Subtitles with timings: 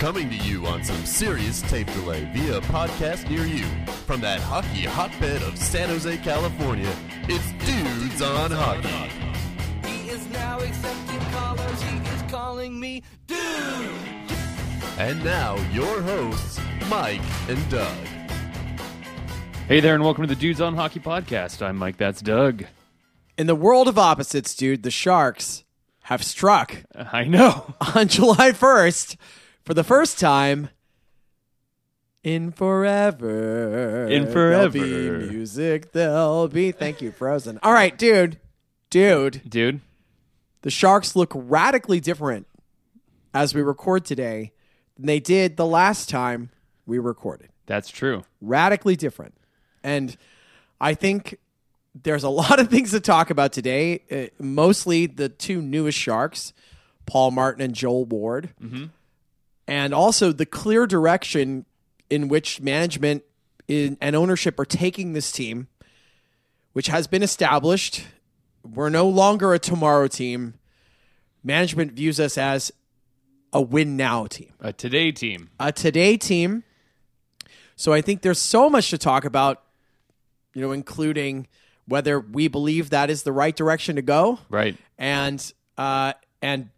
[0.00, 3.66] Coming to you on some serious tape delay via a podcast near you.
[4.06, 6.90] From that hockey hotbed of San Jose, California,
[7.24, 9.10] it's Dudes on Hockey.
[9.86, 11.82] He is now accepting callers.
[11.82, 13.36] He is calling me dude.
[14.96, 16.58] And now, your hosts,
[16.88, 17.94] Mike and Doug.
[19.68, 21.60] Hey there, and welcome to the Dudes on Hockey podcast.
[21.60, 21.98] I'm Mike.
[21.98, 22.64] That's Doug.
[23.36, 25.64] In the world of opposites, dude, the Sharks
[26.04, 27.74] have struck I know.
[27.94, 29.18] on July 1st
[29.64, 30.68] for the first time
[32.22, 34.06] in forever.
[34.08, 35.18] In There'll be forever.
[35.32, 36.72] music, there'll be.
[36.72, 37.58] Thank you, Frozen.
[37.62, 38.38] All right, dude.
[38.90, 39.80] Dude, Dude,
[40.62, 42.48] the Sharks look radically different
[43.32, 44.50] as we record today
[44.96, 46.50] than they did the last time
[46.86, 47.50] we recorded.
[47.66, 48.24] that's true.
[48.40, 49.34] radically different.
[49.84, 50.16] And
[50.80, 51.38] I think
[52.02, 54.02] there's a lot of things to talk about today.
[54.10, 56.52] Uh, mostly the two newest Sharks,
[57.06, 58.50] Paul Martin and Joel Ward,
[59.66, 61.64] and also the clear direction
[62.08, 63.22] in which management
[63.68, 65.68] in, and ownership are taking this team,
[66.72, 68.04] which has been established.
[68.62, 70.54] We're no longer a tomorrow team.
[71.42, 72.72] Management views us as
[73.52, 75.50] a win now team A today team.
[75.58, 76.62] a today team.
[77.76, 79.62] So I think there's so much to talk about,
[80.54, 81.46] you know, including
[81.86, 84.76] whether we believe that is the right direction to go, Right.
[84.98, 86.68] and uh, and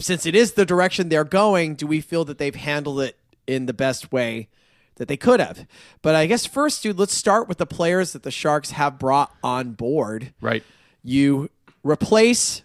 [0.00, 3.66] since it is the direction they're going, do we feel that they've handled it in
[3.66, 4.48] the best way
[4.96, 5.66] that they could have?
[6.02, 9.34] But I guess first, dude, let's start with the players that the Sharks have brought
[9.42, 10.32] on board.
[10.40, 10.62] Right.
[11.02, 11.50] You
[11.82, 12.62] replace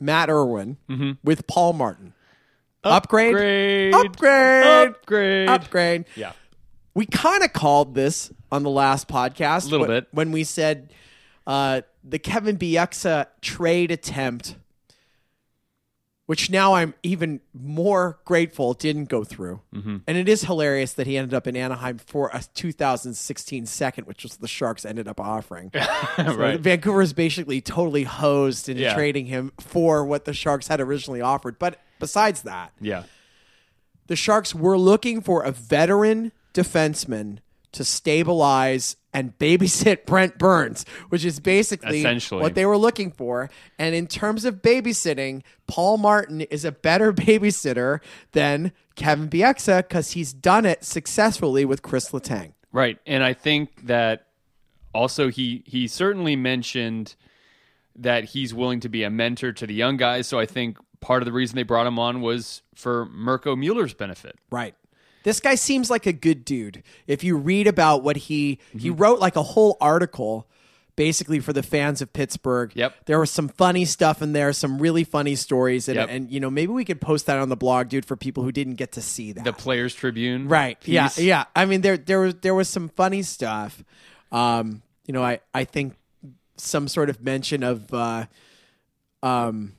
[0.00, 1.12] Matt Irwin Mm-hmm.
[1.22, 2.14] with Paul Martin.
[2.84, 3.34] Upgrade.
[3.34, 3.94] Upgrade.
[3.94, 4.88] Upgrade.
[4.88, 5.48] Upgrade.
[5.48, 6.04] Upgrade.
[6.16, 6.32] Yeah.
[6.94, 9.66] We kind of called this on the last podcast.
[9.66, 10.08] A little wh- bit.
[10.10, 10.92] When we said
[11.46, 14.56] uh, the Kevin Bieksa trade attempt,
[16.32, 19.60] which now I'm even more grateful didn't go through.
[19.74, 19.96] Mm-hmm.
[20.06, 24.22] And it is hilarious that he ended up in Anaheim for a 2016 second, which
[24.22, 25.70] was the Sharks ended up offering.
[26.16, 26.58] So Right.
[26.58, 28.94] Vancouver's basically totally hosed into Yeah.
[28.94, 31.58] trading him for what the Sharks had originally offered.
[31.58, 33.02] But besides that, Yeah.
[34.06, 37.40] the Sharks were looking for a veteran defenseman
[37.72, 42.40] to stabilize and babysit Brent Burns, which is basically Essentially.
[42.42, 43.50] what they were looking for.
[43.78, 48.00] And in terms of babysitting, Paul Martin is a better babysitter
[48.32, 52.52] than Kevin Bieksa because he's done it successfully with Chris Letang.
[52.72, 52.98] Right.
[53.06, 54.26] And I think that
[54.94, 57.14] also he he certainly mentioned
[57.96, 60.26] that he's willing to be a mentor to the young guys.
[60.26, 63.92] So I think part of the reason they brought him on was for Mirco Mueller's
[63.92, 64.38] benefit.
[64.50, 64.74] Right.
[65.24, 66.82] This guy seems like a good dude.
[67.06, 68.96] If you read about what he he Mm-hmm.
[69.00, 70.46] wrote like a whole article
[70.94, 72.70] basically for the fans of Pittsburgh.
[72.74, 73.06] Yep.
[73.06, 76.08] There was some funny stuff in there, some really funny stories and Yep.
[76.10, 78.52] and you know, maybe we could post that on the blog, dude, for people who
[78.52, 79.42] didn't get to see that.
[79.44, 80.48] The Players Tribune.
[80.48, 80.76] right.
[80.84, 81.08] Yeah.
[81.16, 81.44] Yeah.
[81.56, 83.82] I mean there there was there was some funny stuff.
[84.30, 85.94] Um, you know, I I think
[86.58, 88.26] some sort of mention of uh
[89.22, 89.72] um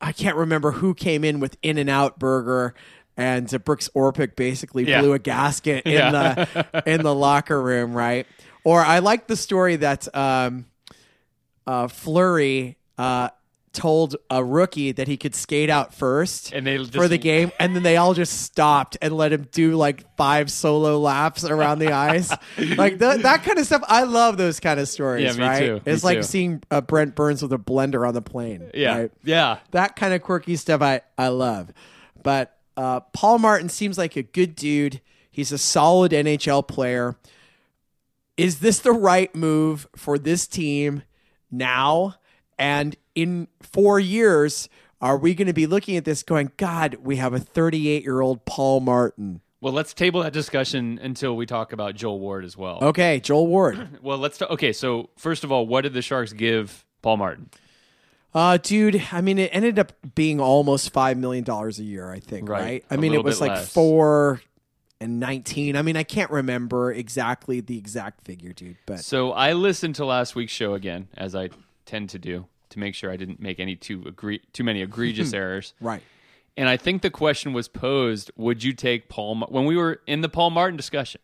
[0.00, 2.74] I can't remember who came in with In and Out Burger,
[3.16, 5.00] and Brooks Orpik basically Yeah.
[5.00, 6.10] blew a gasket in Yeah.
[6.10, 8.26] the in the locker room, right?
[8.64, 10.66] Or I like the story that um,
[11.66, 13.28] uh, Fleury uh,
[13.72, 17.74] told a rookie that he could skate out first And they for the game, and
[17.74, 21.90] then they all just stopped and let him do like five solo laps around the
[21.92, 23.82] ice, like th- that kind of stuff.
[23.88, 25.24] I love those kind of stories.
[25.24, 25.58] Yeah, me right?
[25.58, 25.74] too.
[25.74, 26.22] Me It's like too.
[26.22, 28.70] seeing uh, Brent Burns with a blender on the plane.
[28.74, 28.96] Yeah.
[28.98, 29.12] right?
[29.24, 29.58] Yeah.
[29.72, 31.72] that kind of quirky stuff I, I love.
[32.22, 35.00] But uh, Paul Martin seems like a good dude.
[35.30, 37.16] He's a solid NHL player.
[38.36, 41.02] Is this the right move for this team
[41.50, 42.16] now?
[42.58, 44.68] And in four years,
[45.00, 48.20] are we going to be looking at this going, God, we have a 38 year
[48.20, 49.40] old Paul Martin?
[49.60, 52.80] Well, let's table that discussion until we talk about Joel Ward as well.
[52.82, 53.88] Okay, Joel Ward.
[54.02, 54.50] Well, let's talk.
[54.50, 57.48] Okay, so first of all, what did the Sharks give Paul Martin?
[58.34, 62.48] Uh, dude, I mean, it ended up being almost $5 million a year, I think,
[62.48, 62.62] Right.
[62.62, 62.84] right?
[62.90, 63.72] I A mean, it was like less.
[63.72, 64.40] four
[65.00, 65.76] and 19.
[65.76, 70.04] I mean, I can't remember exactly the exact figure, dude, but So I listened to
[70.04, 71.50] last week's show again, as I
[71.86, 75.32] tend to do, to make sure I didn't make any too agree too many egregious
[75.34, 75.74] errors.
[75.80, 76.02] right.
[76.56, 80.00] And I think the question was posed: Would you take Paul Ma- when we were
[80.06, 81.20] in the Paul Martin discussion?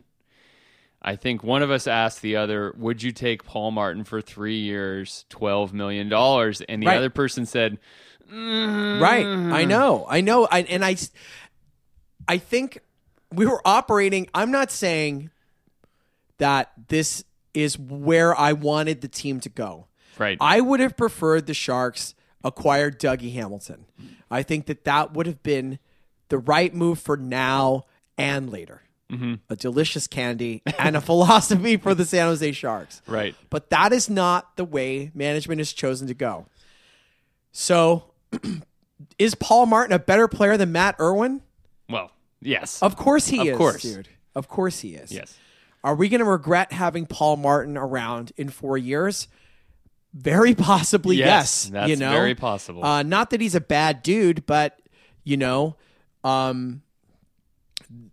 [1.01, 4.59] I think one of us asked the other, "Would you take Paul Martin for three
[4.59, 6.97] years, twelve million dollars?" And the Right.
[6.97, 7.79] other person said,
[8.31, 9.01] mm-hmm.
[9.01, 9.25] Right.
[9.25, 10.05] I know.
[10.09, 10.47] I know.
[10.49, 10.95] I, and I,
[12.27, 12.79] I think
[13.33, 14.27] we were operating.
[14.33, 15.31] I'm not saying
[16.37, 19.87] that this is where I wanted the team to go.
[20.17, 23.85] "Right, I would have preferred the Sharks acquire Dougie Hamilton.
[24.29, 25.79] I think that that would have been
[26.29, 27.83] the right move for now
[28.17, 28.83] and later.
[29.11, 29.33] Mm-hmm.
[29.49, 33.01] A delicious candy and a philosophy for the San Jose Sharks.
[33.07, 33.35] Right.
[33.49, 36.45] But that is not the way management has chosen to go.
[37.51, 38.05] So,
[39.19, 41.41] is Paul Martin a better player than Matt Irwin?
[41.89, 42.11] Well,
[42.41, 42.81] yes.
[42.81, 43.81] Of course he Of is, course.
[43.81, 44.07] dude.
[44.33, 45.11] Of course he is.
[45.11, 45.37] yes.
[45.83, 49.27] Are we going to regret having Paul Martin around in four years?
[50.13, 51.69] Very possibly, Yes, yes.
[51.69, 52.83] that's you know, very possible.
[52.85, 54.79] Uh, not that he's a bad dude, but
[55.23, 55.75] you know,
[56.23, 56.81] um,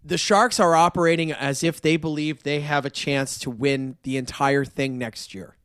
[0.04, 4.16] the Sharks are operating as if they believe they have a chance to win the
[4.16, 5.56] entire thing next year.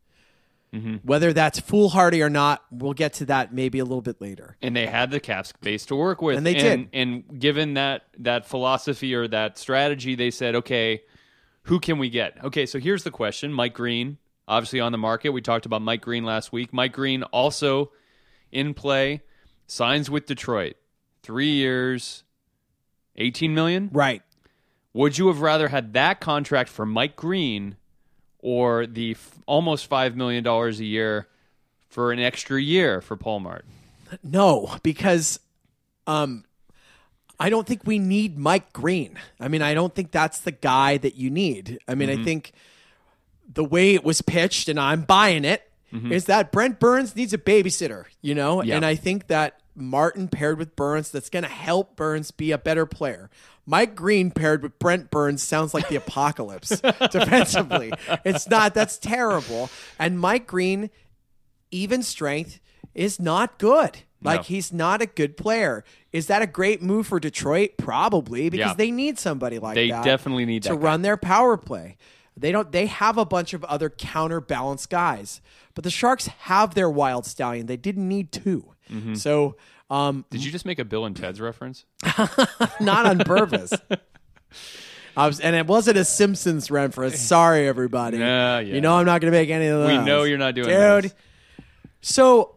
[0.72, 0.96] Mm-hmm.
[1.04, 4.56] Whether that's foolhardy or not, we'll get to that maybe a little bit later.
[4.60, 6.98] and they had the cap space to work with, And they and, did.
[7.00, 11.02] And given that that philosophy or that strategy, they said, okay,
[11.62, 12.42] who can we get?
[12.44, 14.18] Okay, so here's the question: Mike Green,
[14.48, 15.30] obviously on the market.
[15.30, 16.72] We talked about Mike Green last week.
[16.72, 17.92] Mike Green also
[18.50, 19.22] in play,
[19.68, 20.74] signs with Detroit,
[21.22, 22.24] three years,
[23.16, 23.90] eighteen million.
[23.92, 24.22] Right.
[24.92, 27.76] Would you have rather had that contract for Mike Green
[28.38, 31.26] or the f- almost five million dollars a year
[31.88, 33.64] for an extra year for Paul Mart?
[34.22, 35.40] No, because
[36.06, 36.44] um
[37.40, 39.18] I don't think we need Mike Green.
[39.40, 41.78] I mean, I don't think that's the guy that you need.
[41.88, 42.52] I mean, I think
[43.52, 45.68] the way it was pitched, and I'm buying it,
[46.10, 48.62] is that Brent Burns needs a babysitter, you know?
[48.62, 48.76] Yeah.
[48.76, 52.58] And I think that Martin paired with Burns, that's going to help Burns be a
[52.58, 53.28] better player.
[53.66, 56.68] Mike Green paired with Brent Burns sounds like the apocalypse
[57.10, 57.92] defensively.
[58.24, 59.70] It's not, that's terrible.
[59.98, 60.90] And Mike Green,
[61.70, 62.60] even strength,
[62.94, 63.98] is not good.
[64.22, 64.44] Like No.
[64.44, 65.84] he's not a good player.
[66.12, 67.72] Is that a great move for Detroit?
[67.78, 68.74] Probably because Yeah.
[68.74, 70.02] they need somebody like They that.
[70.04, 70.74] They definitely need to guy.
[70.76, 71.96] run their power play.
[72.36, 72.70] They don't.
[72.72, 75.40] They have a bunch of other counterbalance guys,
[75.74, 77.66] but the Sharks have their wild stallion.
[77.66, 79.14] They didn't need 2 Mm-hmm.
[79.14, 79.56] So,
[79.90, 81.84] um, Did you just make a Bill and Ted's reference?
[82.80, 83.72] not on purpose.
[85.16, 87.20] I was, and it wasn't a Simpsons reference.
[87.20, 88.18] Sorry, everybody.
[88.18, 88.74] Yeah, yeah.
[88.74, 89.98] You know I'm not going to make any of those.
[89.98, 90.76] We know you're not doing dude.
[91.04, 91.14] those.
[92.00, 92.56] So,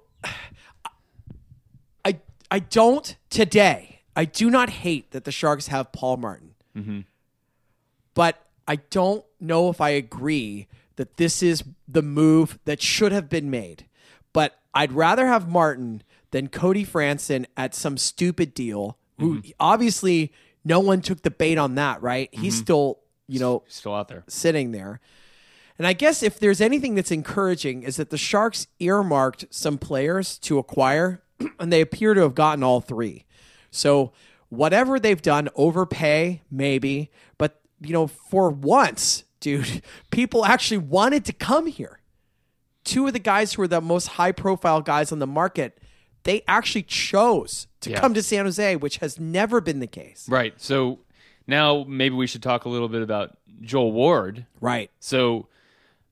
[2.04, 2.20] I
[2.50, 4.02] I don't today.
[4.16, 7.00] I do not hate that the Sharks have Paul Martin, Mm-hmm.
[8.14, 13.30] but I don't know if I agree that this is the move that should have
[13.30, 13.86] been made.
[14.34, 16.04] But I'd rather have Martin
[16.38, 18.98] than Cody Franson at some stupid deal.
[19.20, 19.50] Who Mm-hmm.
[19.60, 20.32] obviously
[20.64, 22.30] no one took the bait on that, right?
[22.32, 22.62] He's Mm-hmm.
[22.64, 24.24] still you know Still out there.
[24.28, 25.00] sitting there.
[25.80, 30.38] And I guess if there's anything that's encouraging is that the Sharks earmarked some players
[30.40, 31.24] to acquire,
[31.60, 33.26] and they appear to have gotten all three.
[33.72, 34.12] So
[34.50, 39.82] whatever they've done, overpay maybe, but you know, for once, dude,
[40.12, 42.00] people actually wanted to come here.
[42.84, 45.78] Two of the guys who are the most high profile guys on the market,
[46.28, 48.02] they actually chose to Yeah.
[48.02, 50.28] come to San Jose, which has never been the case.
[50.30, 50.54] Right.
[50.58, 51.00] So
[51.48, 54.46] now maybe we should talk a little bit about Joel Ward.
[54.60, 54.92] Right.
[55.00, 55.48] So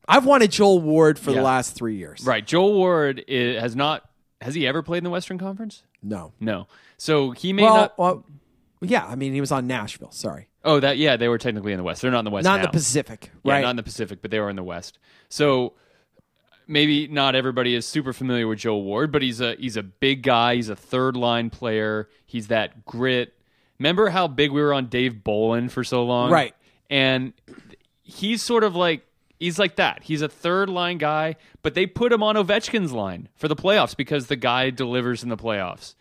[0.07, 1.37] I've wanted Joel Ward for Yeah.
[1.37, 2.23] the last three years.
[2.25, 4.09] right, Joel Ward i has not
[4.41, 5.83] has he ever played in the Western Conference?
[6.01, 6.31] No.
[6.39, 6.67] No.
[6.97, 7.97] So he may Well, not.
[7.99, 8.25] well,
[8.81, 9.05] yeah.
[9.05, 10.11] I mean, he was on Nashville.
[10.11, 12.01] Sorry, Oh, that yeah, they were technically in the West.
[12.01, 12.45] They're not in the West.
[12.45, 13.61] not in the Pacific, Yeah, right?
[13.61, 14.97] not in the Pacific, but they were in the West.
[15.29, 15.73] So
[16.67, 20.23] maybe not everybody is super familiar with Joe Ward, but he's a he's a big
[20.23, 20.55] guy.
[20.55, 22.09] He's a third line player.
[22.25, 23.33] He's that grit.
[23.79, 26.31] Remember how big we were on Dave Bolland for so long?
[26.31, 26.55] Right.
[26.89, 27.33] And
[28.03, 29.05] he's sort of like
[29.39, 30.03] he's like that.
[30.03, 33.95] He's a third line guy, but they put him on Ovechkin's line for the playoffs
[33.95, 35.95] because the guy delivers in the playoffs.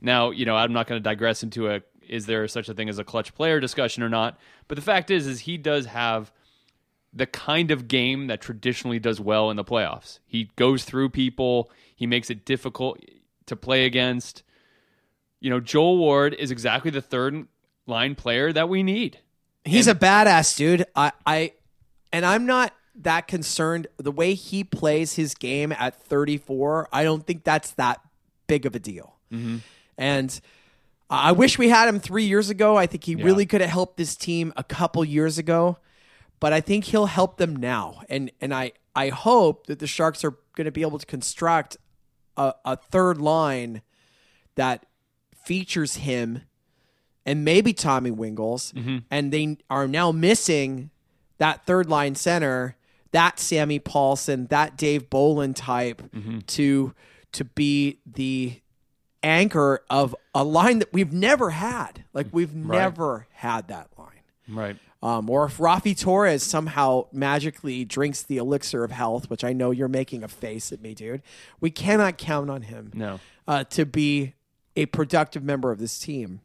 [0.00, 2.88] Now, you know, I'm not going to digress into a is there such a thing
[2.88, 6.32] as a clutch player discussion or not, but the fact is is he does have
[7.12, 10.20] the kind of game that traditionally does well in the playoffs.
[10.26, 13.00] He goes through people, he makes it difficult
[13.46, 14.42] to play against.
[15.40, 17.46] You know, Joel Ward is exactly the third
[17.86, 19.18] line player that we need.
[19.64, 20.84] He's a badass dude.
[20.94, 21.52] I, I,
[22.12, 23.86] and I'm not that concerned.
[23.98, 28.00] The way he plays his game at 34, I don't think that's that
[28.46, 29.16] big of a deal.
[29.32, 29.58] Mm-hmm.
[29.98, 30.40] And
[31.10, 32.76] I wish we had him three years ago.
[32.76, 35.78] I think he really could have helped this team a couple years ago.
[36.40, 38.02] But I think he'll help them now.
[38.08, 41.76] And and I, I hope that the Sharks are going to be able to construct
[42.36, 43.82] a, a third line
[44.54, 44.86] that
[45.44, 46.42] features him
[47.26, 48.98] and maybe Tommy Wingels, mm-hmm.
[49.10, 50.90] and they are now missing
[51.38, 52.76] that third line center,
[53.12, 56.40] that Sammy Pahlsson, that Dave Bolland type mm-hmm.
[56.40, 56.94] to
[57.32, 58.60] to be the
[59.22, 62.04] anchor of a line that we've never had.
[62.12, 64.22] Like we've never had that line.
[64.48, 64.76] Right.
[65.02, 69.70] Um, or if Raffi Torres somehow magically drinks the elixir of health, which I know
[69.70, 71.22] you're making a face at me, dude,
[71.58, 73.18] we cannot count on him No.
[73.48, 74.34] uh, to be
[74.76, 76.40] a productive member of this team.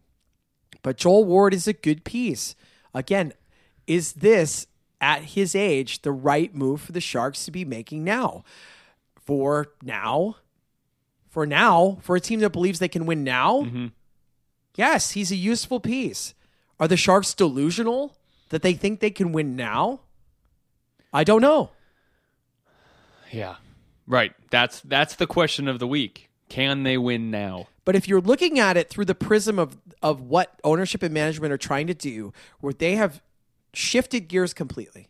[0.84, 2.56] But Joel Ward is a good piece.
[2.94, 3.34] Again,
[3.88, 4.68] is this
[5.02, 8.46] at his age the right move for the Sharks to be making now?
[9.20, 10.38] For now,
[11.30, 13.68] for now, for a team that believes they can win now,
[14.76, 16.34] yes, he's a useful piece.
[16.80, 18.16] Are the Sharks delusional
[18.50, 20.02] that they think they can win now?
[21.14, 21.72] I don't know.
[23.32, 23.56] Yeah.
[24.08, 24.34] Right.
[24.52, 26.30] That's that's the question of the week.
[26.50, 27.68] Can they win now?
[27.86, 31.54] But if you're looking at it through the prism of of what ownership and management
[31.54, 33.22] are trying to do, where they have
[33.74, 35.08] shifted gears completely.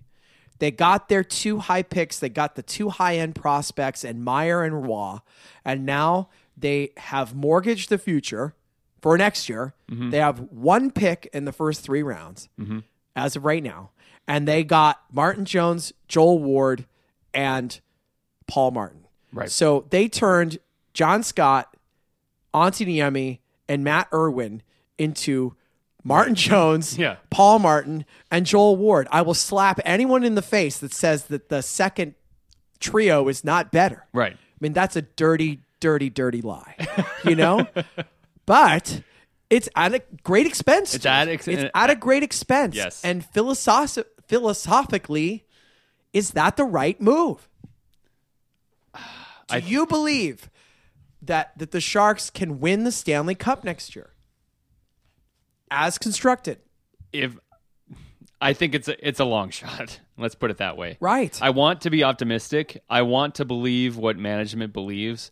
[0.59, 4.63] They got their two high picks, they got the two high end prospects and Meier
[4.63, 5.17] and Roy,
[5.63, 8.55] and now they have mortgaged the future
[9.01, 9.73] for next year.
[9.91, 10.11] Mm-hmm.
[10.11, 12.79] They have one pick in the first three rounds mm-hmm.
[13.15, 13.91] As of right now.
[14.27, 16.85] And they got Martin Jones, Joel Ward,
[17.33, 17.79] and
[18.47, 19.05] Paul Martin.
[19.31, 19.51] Right.
[19.51, 20.57] So they turned
[20.93, 21.75] John Scott,
[22.53, 24.61] Auntie Antoniemi, and Matt Irwin
[24.97, 25.55] into
[26.03, 27.17] Martin Jones, Yeah.
[27.29, 29.07] Paul Martin, and Joel Ward.
[29.11, 32.15] I will slap anyone in the face that says that the second
[32.79, 34.05] trio is not better.
[34.13, 34.33] Right.
[34.33, 36.75] I mean, that's a dirty, dirty, dirty lie,
[37.25, 37.67] you know?
[38.45, 39.01] but
[39.49, 40.93] it's at a great expense.
[40.95, 42.75] It's at ex- it's uh, at a great expense.
[42.75, 43.03] Yes.
[43.03, 45.45] And philosoph- philosophically,
[46.13, 47.47] is that the right move?
[49.47, 50.49] Do you believe
[51.21, 54.11] that that the Sharks can win the Stanley Cup next year?
[55.69, 56.59] As constructed.
[57.11, 57.37] If
[58.41, 59.99] I think it's a, it's a long shot.
[60.17, 60.97] Let's put it that way.
[60.99, 61.37] Right.
[61.41, 62.81] I want to be optimistic.
[62.89, 65.31] I want to believe what management believes.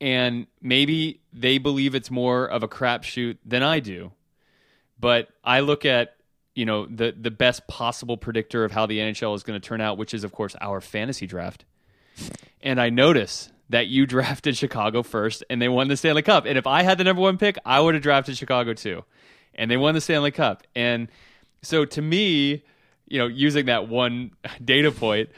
[0.00, 4.12] And maybe they believe it's more of a crapshoot than I do.
[4.98, 6.16] But I look at,
[6.54, 9.80] you know, the the best possible predictor of how the NHL is going to turn
[9.80, 11.64] out, which is of course our fantasy draft.
[12.62, 16.44] And I notice that you drafted Chicago first and they won the Stanley Cup.
[16.46, 19.04] And if I had the number 1 pick, I would have drafted Chicago too.
[19.54, 20.64] And they won the Stanley Cup.
[20.74, 21.08] And
[21.62, 22.62] so to me,
[23.06, 24.32] you know, using that one
[24.64, 25.30] data point,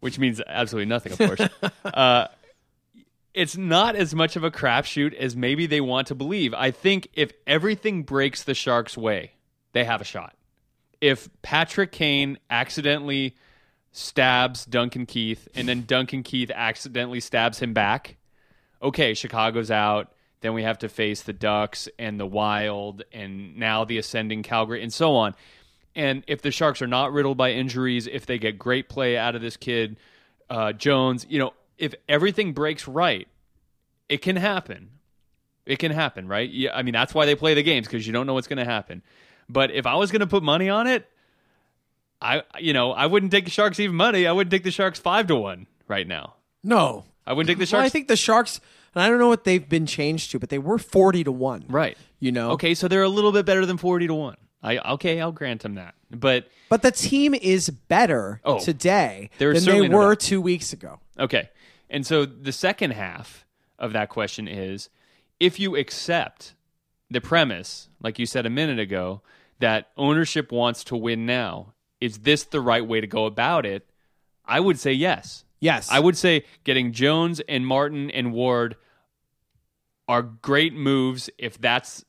[0.00, 2.28] which means absolutely nothing, of course, uh,
[3.34, 6.52] it's not as much of a crapshoot as maybe they want to believe.
[6.54, 9.32] I think if everything breaks the Sharks' way,
[9.72, 10.34] they have a shot.
[11.00, 13.36] If Patrick Kane accidentally
[13.92, 18.16] stabs Duncan Keith and then Duncan Keith accidentally stabs him back,
[18.82, 20.12] okay, Chicago's out.
[20.40, 24.82] Then we have to face the Ducks and the Wild and now the ascending Calgary
[24.82, 25.34] and so on.
[25.94, 29.34] And if the Sharks are not riddled by injuries, if they get great play out
[29.34, 29.98] of this kid,
[30.48, 33.26] uh, Jones, you know, if everything breaks right,
[34.08, 34.90] it can happen.
[35.66, 36.48] It can happen, right?
[36.50, 38.58] Yeah, I mean, that's why they play the games because you don't know what's going
[38.58, 39.02] to happen.
[39.48, 41.08] But if I was going to put money on it,
[42.22, 44.26] I, you know, I wouldn't take the Sharks even money.
[44.26, 46.34] I wouldn't take the Sharks five to one right now.
[46.62, 47.04] No.
[47.26, 47.86] I wouldn't take the Well, Sharks.
[47.86, 48.60] I think the Sharks,
[48.94, 51.64] and I don't know what they've been changed to, but they were 40 to 1.
[51.68, 51.96] right.
[52.22, 52.50] You know?
[52.52, 54.36] Okay, so they're a little bit better than forty to one.
[54.62, 55.94] I okay, I'll grant them that.
[56.10, 60.74] But But the team is better Oh, today than they certainly no were two weeks
[60.74, 61.00] ago.
[61.18, 61.48] Okay.
[61.90, 63.44] And so the second half
[63.78, 64.88] of that question is
[65.40, 66.54] if you accept
[67.10, 69.22] the premise, like you said a minute ago,
[69.58, 73.86] that ownership wants to win now, is this the right way to go about it?
[74.46, 75.44] I would say yes.
[75.60, 75.88] Yes.
[75.90, 78.76] I would say getting Jones and Martin and Ward
[80.08, 82.04] are great moves if that's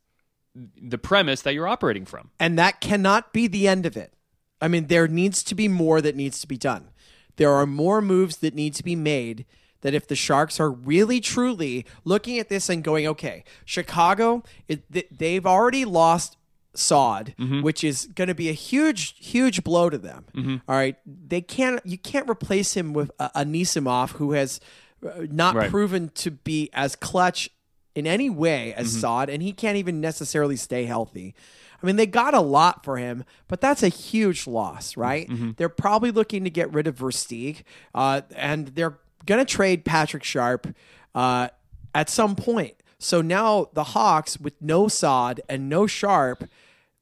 [0.56, 2.32] the premise that you're operating from.
[2.40, 4.14] And that cannot be the end of it.
[4.62, 6.90] I mean, there needs to be more that needs to be done.
[7.38, 9.46] There are more moves that need to be made
[9.82, 14.84] that if the Sharks are really truly looking at this and going, okay, Chicago, it,
[15.18, 16.38] they've already lost
[16.74, 20.26] Saad, which is going to be a huge, huge blow to them.
[20.68, 24.60] All right, they can't, you can't replace him with a, Anisimov who has
[25.06, 25.70] uh, not Right.
[25.70, 27.50] proven to be as clutch
[27.94, 31.36] in any way as Saad, and he can't even necessarily stay healthy.
[31.84, 35.28] I mean, they got a lot for him, but that's a huge loss, right?
[35.58, 37.64] They're probably looking to get rid of Versteeg,
[37.96, 40.68] uh, and they're going to trade Patrick Sharp
[41.16, 41.50] uh,
[41.94, 42.76] at some point.
[43.00, 46.44] So now the Hawks, with no Saad and no Sharp,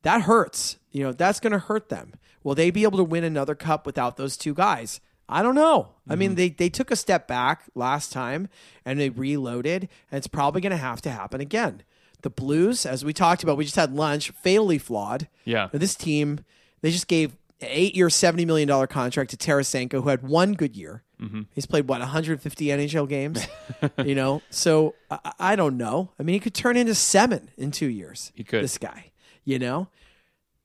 [0.03, 0.77] that hurts.
[0.91, 2.13] You know, that's going to hurt them.
[2.43, 5.01] Will they be able to win another cup without those two guys?
[5.27, 5.89] I don't know.
[6.09, 8.49] I mean, they, they took a step back last time
[8.83, 11.83] and they reloaded, and it's probably going to have to happen again.
[12.21, 15.27] The Blues, as we talked about, we just had lunch, fatally flawed.
[15.45, 15.69] Yeah.
[15.71, 16.43] This team,
[16.81, 21.03] they just gave eight year, $70 million contract to Tarasenko, who had one good year.
[21.21, 21.41] Mm-hmm.
[21.53, 23.45] He's played, what, 150 NHL games?
[24.05, 24.41] you know?
[24.49, 26.11] So I, I don't know.
[26.19, 28.31] I mean, he could turn into seven in two years.
[28.35, 28.63] He could.
[28.63, 29.11] This guy,
[29.43, 29.87] you know?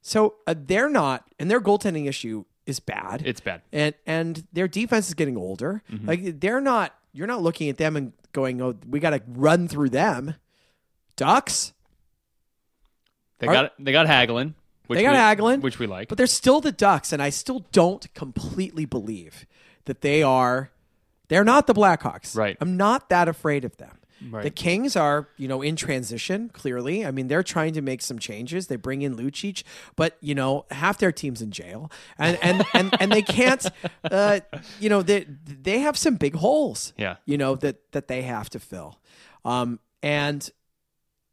[0.01, 3.61] So uh, they're not, and their goaltending issue is bad It's bad.
[3.73, 5.83] and and their defense is getting older.
[6.05, 6.95] Like they're not.
[7.13, 10.35] You're not looking at them and going, "Oh, we got to run through them."
[11.17, 11.73] Ducks.
[13.39, 14.55] They Are- got they got Hagelin.
[14.87, 16.09] Which They got we, Hagelin, which we like.
[16.09, 19.47] but they're still the Ducks, and I still don't completely believe
[19.87, 20.71] that they are.
[21.29, 22.37] They're not the Blackhawks.
[22.37, 22.57] Right.
[22.61, 23.99] I'm not that afraid of them.
[24.31, 24.43] Right.
[24.45, 26.49] The Kings are, you know, in transition.
[26.51, 28.69] Clearly, I mean, they're trying to make some changes.
[28.69, 29.65] They bring in Lucic,
[29.97, 33.67] but you know, half their team's in jail, and and and, and they can't.
[34.11, 34.41] Uh,
[34.81, 36.93] you know, they they have some big holes.
[36.97, 37.17] Yeah.
[37.25, 38.99] You know that that they have to fill,
[39.45, 40.49] um, and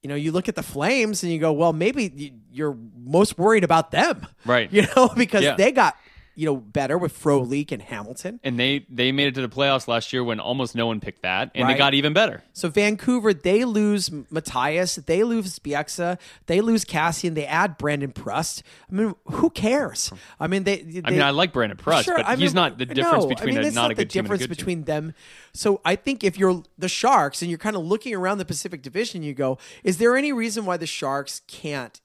[0.02, 3.64] you know, you look at the Flames and you go, well, maybe you're most worried
[3.64, 4.72] about them, Right.
[4.74, 5.56] You know, because Yeah.
[5.56, 5.96] they got
[6.36, 8.40] you know better with Frolik and Hamilton.
[8.44, 11.22] and they they made it to the playoffs last year when almost no one picked
[11.24, 11.74] that, and Right.
[11.74, 12.42] they got even better.
[12.54, 18.64] So Vancouver, they lose Matthias, they lose Bieksa, they lose Kassian, they add Brandon Prust.
[18.90, 20.12] I mean, who cares?
[20.40, 20.78] I mean, they.
[20.82, 23.24] they I mean, I like Brandon Prust, Sure, but I he's mean, not the difference
[23.24, 24.56] no, between I mean, a it's not, a the good team and a difference good
[24.58, 24.82] team.
[24.82, 25.14] between them.
[25.54, 28.82] So I think if you're the Sharks and you're kind of looking around the Pacific
[28.82, 32.00] Division, you go, is there any reason why the Sharks can't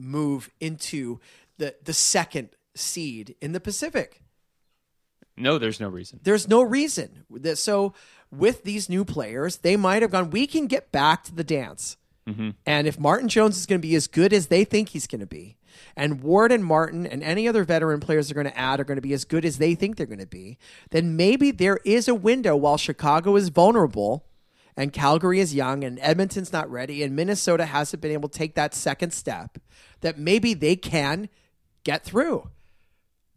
[0.00, 1.20] move into
[1.58, 4.22] the the second seed in the Pacific?
[5.36, 6.20] No, there's no reason.
[6.22, 7.24] There's no reason.
[7.54, 7.94] So
[8.30, 10.30] with these new players, they might have gone.
[10.30, 11.96] We can get back to the dance.
[12.28, 12.50] Mm-hmm.
[12.66, 15.20] And if Martin Jones is going to be as good as they think he's going
[15.20, 15.56] to be,
[15.96, 18.96] and Ward and Martin and any other veteran players they're going to add are going
[18.96, 20.58] to be as good as they think they're going to be,
[20.90, 24.26] then maybe there is a window while Chicago is vulnerable
[24.76, 28.54] and Calgary is young and Edmonton's not ready and Minnesota hasn't been able to take
[28.54, 29.58] that second step
[30.00, 31.28] that maybe they can
[31.84, 32.50] get through.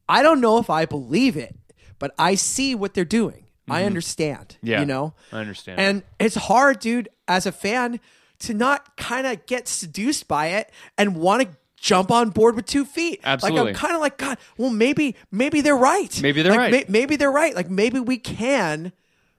[0.07, 1.55] I don't know if I believe it,
[1.99, 3.41] but I see what they're doing.
[3.67, 4.57] I understand.
[4.59, 4.67] Mm-hmm.
[4.67, 5.13] Yeah, You know?
[5.31, 5.79] I understand.
[5.79, 7.99] And it's hard, dude, as a fan,
[8.39, 10.69] to not kind of get seduced by it
[10.99, 13.21] and want to jump on board with two feet.
[13.23, 13.61] Absolutely.
[13.61, 16.21] Like I'm kind of like, God, well, maybe, maybe they're right.
[16.21, 16.71] Maybe they're Like, right.
[16.71, 17.55] may- maybe they're right.
[17.55, 18.91] Like maybe we can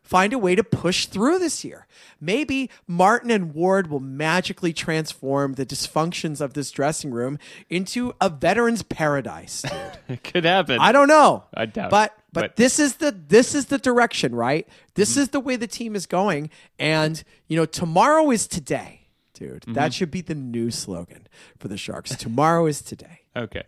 [0.06, 1.86] find a way to push through this year.
[2.20, 8.28] Maybe Martin and Ward will magically transform the dysfunctions of this dressing room into a
[8.30, 9.72] veteran's paradise, dude.
[10.08, 10.78] it could happen.
[10.80, 11.44] I don't know.
[11.52, 14.66] I doubt it, But, but but- this is the this is the direction, right?
[14.94, 15.20] This Mm-hmm.
[15.20, 19.62] is the way the team is going, and you know tomorrow is today, dude.
[19.62, 19.72] Mm-hmm.
[19.74, 21.26] That should be the new slogan
[21.58, 22.14] for the Sharks.
[22.16, 23.20] tomorrow is today.
[23.36, 23.64] Okay,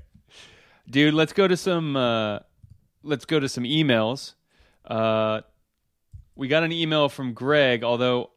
[0.89, 1.13] dude.
[1.13, 1.95] Let's go to some.
[1.97, 2.39] Uh,
[3.03, 4.33] let's go to some emails.
[4.87, 5.43] Uh,
[6.39, 8.31] we got an email from Greg, although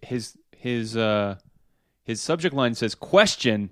[0.00, 1.36] his his uh,
[2.04, 3.70] his subject line says question,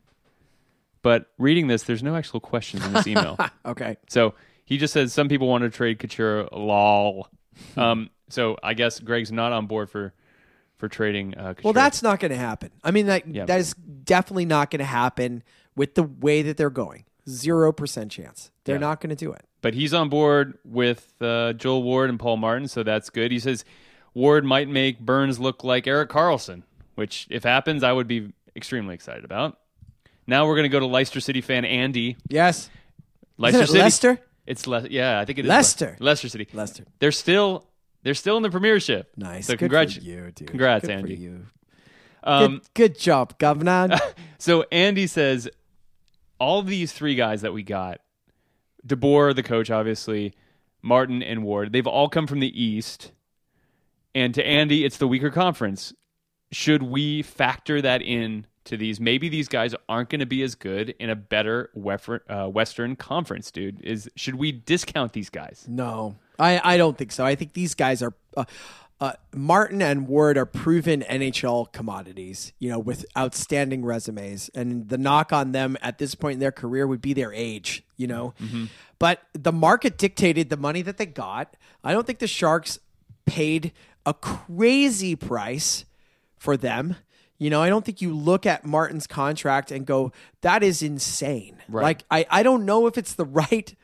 [1.01, 3.39] but reading this, there's no actual questions in this email.
[3.65, 3.97] Okay.
[4.09, 6.49] So he just says some people want to trade Couture.
[6.53, 7.29] Lol.
[7.77, 10.13] Um, so I guess Greg's not on board for
[10.79, 11.35] for trading.
[11.39, 11.55] Uh.
[11.63, 12.71] Well, that's not going to happen.
[12.83, 13.45] I mean, that Yeah.
[13.45, 15.45] that is definitely not going to happen
[15.77, 17.05] with the way that they're going.
[17.29, 18.51] Zero percent chance.
[18.65, 18.81] They're Yeah.
[18.81, 19.45] not going to do it.
[19.63, 23.31] But he's on board with uh, Joel Ward and Paul Martin, so that's good.
[23.33, 23.65] He says
[24.13, 26.65] Ward might make Burns look like Erik Karlsson,
[26.97, 29.59] which, if happens, I would be extremely excited about.
[30.27, 32.17] Now we're going to go to Leicester City fan Andy.
[32.29, 32.69] Yes.
[33.39, 33.79] Leicester it City.
[33.79, 34.19] Leicester?
[34.47, 35.97] It's Le- yeah, I think it is Leicester.
[36.01, 36.49] Le- Leicester City.
[36.53, 36.85] Leicester.
[36.99, 37.65] They're still
[38.03, 39.13] they're still in the Premiership.
[39.17, 39.47] Nice.
[39.47, 40.49] So congrats, for you, dude.
[40.49, 41.15] congrats, Good for Andy.
[41.15, 41.47] you.
[42.25, 43.97] Um, good, good job, Governor.
[44.39, 45.49] So Andy says
[46.41, 48.01] all these three guys that we got,
[48.87, 50.35] DeBoer, the coach, obviously,
[50.83, 53.13] Martin and Ward, they've all come from the East.
[54.15, 55.95] And to Andy, it's the weaker conference.
[56.51, 59.01] Should we factor that in to these?
[59.01, 61.71] Maybe these guys aren't going to be as good in a better
[62.29, 63.81] uh, Western Conference, dude.
[63.83, 65.65] Is should we discount these guys?
[65.67, 67.25] No, I, I don't think so.
[67.25, 68.13] I think these guys are.
[68.37, 68.45] Uh,
[69.03, 74.49] uh, Martin and Ward are proven NHL commodities, you know, with outstanding resumes.
[74.55, 77.83] And the knock on them at this point in their career would be their age,
[77.97, 78.33] you know.
[79.01, 81.57] But the market dictated the money that they got.
[81.83, 82.79] I don't think the Sharks
[83.27, 83.73] paid
[84.07, 85.85] a crazy price
[86.37, 86.95] for them.
[87.39, 90.13] You know, I don't think you look at Martin's contract and go,
[90.43, 91.57] that is insane.
[91.83, 93.75] Like, I, I don't know if it's the right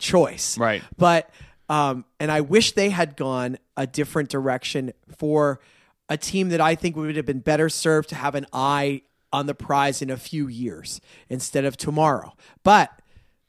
[0.00, 0.58] choice.
[0.58, 0.82] Right.
[0.96, 1.30] But
[1.68, 5.60] um, and I wish they had gone a different direction for
[6.08, 9.46] a team that I think would have been better served to have an eye on
[9.46, 12.34] the prize in a few years instead of tomorrow.
[12.62, 12.90] But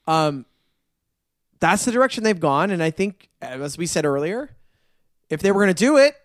[0.08, 0.46] um,
[1.60, 4.50] that's the direction they've gone, and I think, as we said earlier,
[5.30, 6.16] if they were going to do it,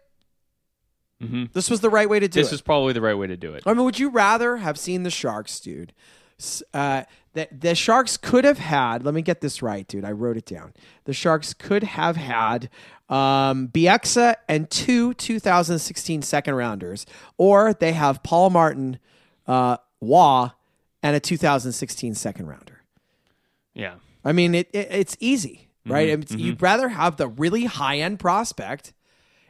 [1.53, 2.43] this was the right way to do it.
[2.43, 2.57] This it.
[2.57, 3.63] is probably the right way to do it.
[3.67, 5.93] I mean, would you rather have seen the Sharks, dude?
[6.75, 10.05] Uh, the, the Sharks could have had, let me get this right, dude.
[10.05, 10.73] I wrote it down.
[11.05, 12.69] The Sharks could have had
[13.09, 17.07] um, Bieksa and two 2016 second rounders,
[17.39, 18.99] or they have Paul Martin,
[19.47, 20.51] uh, Waugh,
[21.03, 22.83] and a 2016 second rounder.
[23.75, 23.95] Yeah.
[24.25, 26.09] I mean, it, it it's easy, right?
[26.09, 28.93] It's- You'd rather have the really high end prospect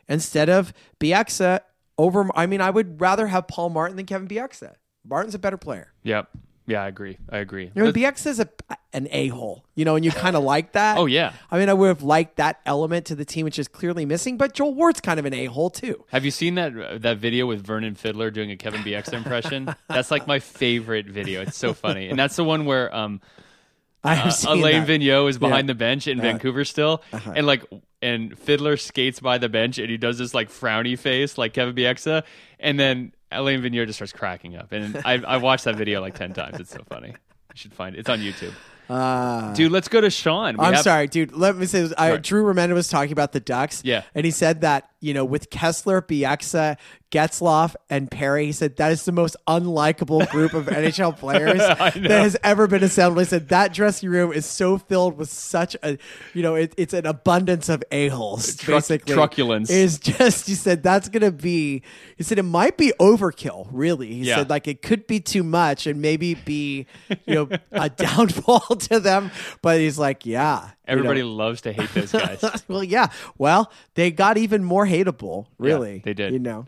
[0.09, 1.61] instead of Bieksa
[1.99, 2.29] over.
[2.37, 4.75] I mean, I would rather have Paul Martin than Kevin Bieksa.
[5.05, 5.93] Martin's a better player.
[6.03, 6.29] Yep.
[6.71, 7.19] Yeah, I agree.
[7.29, 7.71] I agree.
[7.75, 8.49] You know, Bieksa is a
[8.93, 10.99] an a hole, you know, and you kind of like that.
[10.99, 11.33] Oh, yeah.
[11.51, 14.37] I mean, I would have liked that element to the team, which is clearly missing.
[14.37, 16.05] But Joel Ward's kind of an a hole too.
[16.11, 19.75] Have you seen that that video with Vernon Fiddler doing a Kevin Bieksa impression?
[19.89, 21.43] that's like my favorite video.
[21.43, 23.21] It's so funny, and that's the one where um,
[24.05, 24.89] I have uh, seen Alain that.
[24.89, 25.73] Vigneault is behind Yeah.
[25.73, 27.33] the bench in Vancouver still, Uh-huh.
[27.37, 27.65] and like
[28.03, 31.75] and Fiddler skates by the bench and he does this like frowny face like Kevin
[31.75, 32.23] Bieksa,
[32.59, 36.15] and then Alain Vigneault just starts cracking up, and I I watched that video like
[36.15, 36.59] ten times.
[36.61, 37.09] It's so funny.
[37.09, 37.15] You
[37.55, 38.01] should find it.
[38.01, 38.53] It's on YouTube.
[38.89, 40.57] Uh, Dude, let's go to Sean.
[40.57, 41.31] We I'm have- sorry, dude.
[41.33, 41.95] Let me say, this.
[41.97, 43.83] I, Drew Remenda was talking about the Ducks.
[43.85, 44.03] Yeah.
[44.17, 46.77] and he said that you know with Kesler, Bieksa,
[47.11, 51.95] Getzlaf, and Perry, he said that is the most unlikable group of NHL players that
[52.11, 53.19] has ever been assembled.
[53.25, 55.99] He said that dressing room is so filled with such a,
[56.35, 58.57] you know, it, it's an abundance of a holes.
[58.57, 59.71] Truck- basically, truculence.
[59.71, 60.47] is just.
[60.47, 61.83] He said that's gonna be.
[62.17, 63.69] He said it might be overkill.
[63.73, 64.37] Really, he Yeah.
[64.37, 66.87] said like it could be too much and maybe be,
[67.27, 69.31] you know, a downfall to them.
[69.63, 71.01] But he's like, yeah, you know.
[71.01, 72.45] Everybody loves to hate those guys.
[72.69, 73.09] well, yeah.
[73.39, 76.03] Well, they got even more hateable, really.
[76.05, 76.33] they did.
[76.33, 76.67] You know.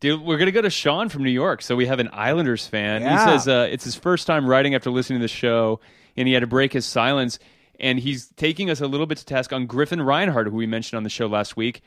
[0.00, 1.62] Dude, we're gonna go to Sean from New York.
[1.62, 3.02] So we have an Islanders fan.
[3.02, 3.12] Yeah.
[3.12, 5.80] He says uh, it's his first time writing after listening to the show,
[6.16, 7.38] and he had to break his silence.
[7.80, 10.96] And he's taking us a little bit to task on Griffin Reinhart, who we mentioned
[10.96, 11.82] on the show last week,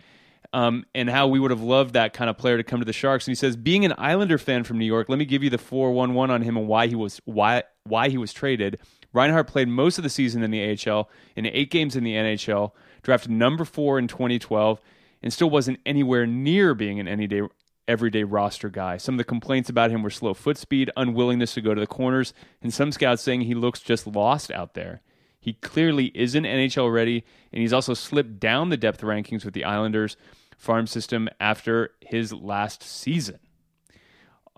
[0.53, 2.93] um, and how we would have loved that kind of player to come to the
[2.93, 3.25] Sharks.
[3.27, 5.57] And he says, being an Islander fan from New York, let me give you the
[5.57, 8.79] four one one on him and why he was why why he was traded.
[9.13, 12.71] Reinhart played most of the season in the AHL, in eight games in the NHL,
[13.01, 14.79] drafted number four in 2012,
[15.21, 17.41] and still wasn't anywhere near being an any day
[17.87, 18.97] everyday roster guy.
[18.97, 21.87] Some of the complaints about him were slow foot speed, unwillingness to go to the
[21.87, 25.01] corners, and some scouts saying he looks just lost out there.
[25.39, 29.63] He clearly isn't NHL ready, and he's also slipped down the depth rankings with the
[29.63, 30.17] Islanders
[30.57, 33.39] farm system after his last season.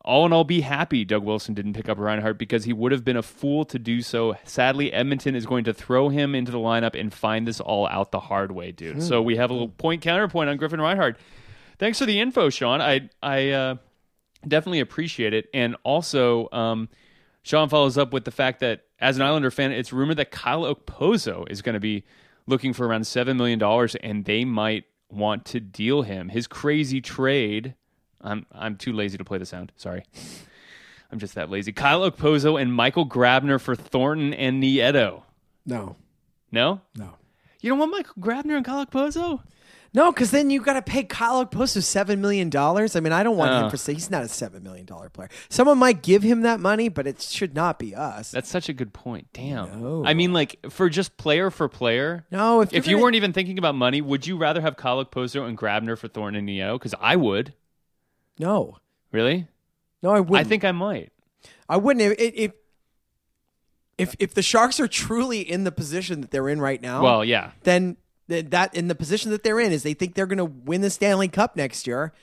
[0.04, 3.04] All in all, be happy Doug Wilson didn't pick up Reinhart because he would have
[3.04, 4.36] been a fool to do so.
[4.46, 8.12] Sadly, Edmonton is going to throw him into the lineup and find this all out
[8.12, 9.04] the hard way, dude.
[9.04, 11.18] So we have a little point counterpoint on Griffin Reinhart.
[11.78, 12.82] Thanks for the info, Sean.
[12.82, 13.76] I I uh,
[14.48, 15.48] definitely appreciate it.
[15.54, 16.90] And also, um,
[17.44, 20.64] Sean follows up with the fact that as an Islander fan, it's rumored that Kyle
[20.64, 22.04] Okposo is going to be
[22.48, 26.30] looking for around seven million dollars, and they might want to deal him.
[26.30, 27.76] His crazy trade.
[28.24, 29.72] I'm I'm too lazy to play the sound.
[29.76, 30.04] Sorry.
[31.12, 31.72] I'm just that lazy.
[31.74, 35.24] Kyle Okposo and Michael Grabner for Thornton and Nieto.
[35.66, 35.98] No.
[36.52, 36.82] No?
[36.96, 37.16] No.
[37.60, 39.42] You don't want Michael Grabner and Kyle Okposo?
[39.94, 42.96] No, because then you got to pay Kyle Okposo seven million dollars.
[42.96, 43.66] I mean, I don't want Oh.
[43.66, 43.76] him for.
[43.76, 45.28] Say he's not a seven million dollar player.
[45.50, 48.32] Someone might give him that money, but it should not be us.
[48.32, 49.28] That's such a good point.
[49.34, 49.82] Damn.
[49.82, 50.04] No.
[50.06, 52.26] I mean, like for just player for player.
[52.32, 55.04] no, if, If you're you weren't even thinking about money, would you rather have Kyle
[55.04, 56.76] Okposo and Grabner for Thornton and Nieto?
[56.80, 57.54] Because I would.
[58.40, 58.78] No,
[59.12, 59.48] Really?
[60.02, 60.46] no, I wouldn't.
[60.46, 61.12] I think I might.
[61.70, 62.20] I wouldn't.
[62.20, 62.52] If, if
[63.98, 67.26] if if the Sharks are truly in the position that they're in right now, Well,
[67.26, 67.52] yeah.
[67.64, 67.98] then
[68.30, 70.82] th- that in the position that they're in is they think they're going to win
[70.82, 72.14] the Stanley Cup next year.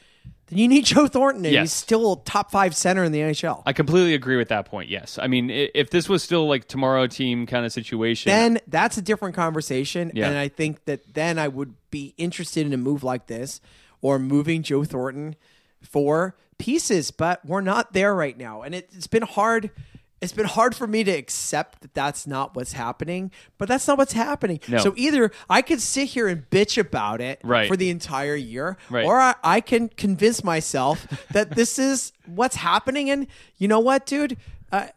[0.46, 1.62] Then you need Joe Thornton, and Yes.
[1.64, 3.62] he's still a top five center in the NHL.
[3.66, 4.88] I completely agree with that point.
[4.88, 5.18] Yes.
[5.20, 8.96] I mean, i- if this was still like tomorrow team kind of situation, then that's
[8.96, 10.10] a different conversation.
[10.14, 10.28] Yeah.
[10.28, 13.60] And I think that then I would be interested in a move like this
[14.00, 15.36] or moving Joe Thornton
[15.82, 18.62] for pieces, but we're not there right now.
[18.62, 19.70] And it, it's been hard.
[20.20, 23.98] It's been hard for me to accept that that's not what's happening, but that's not
[23.98, 24.58] what's happening.
[24.66, 24.78] No.
[24.78, 27.68] So either I could sit here and bitch about it Right.
[27.68, 29.04] for the entire year, Right.
[29.04, 33.10] or I, I can convince myself that this is what's happening.
[33.10, 34.36] And you know what, dude?
[34.72, 34.88] Uh,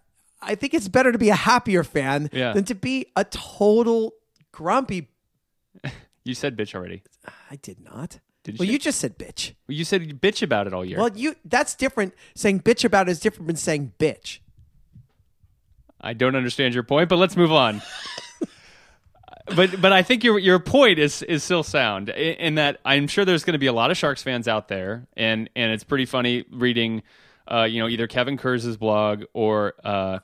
[0.41, 2.53] I think it's better to be a happier fan Yeah.
[2.53, 4.13] than to be a total
[4.51, 5.09] grumpy.
[6.23, 7.03] you said bitch already.
[7.51, 8.19] I did not.
[8.43, 8.73] Did well, you?
[8.73, 9.53] you just said bitch.
[9.67, 10.97] Well, you said bitch about it all year.
[10.97, 12.13] Well, you that's different.
[12.35, 14.39] Saying bitch about it is different than saying bitch.
[15.99, 17.81] I don't understand your point, but let's move on.
[19.55, 23.07] but but I think your your point is is still sound in, in that I'm
[23.07, 25.83] sure there's going to be a lot of Sharks fans out there, and and it's
[25.83, 27.03] pretty funny reading,
[27.47, 30.19] uh, you know, either Kevin Kurz's blog or uh,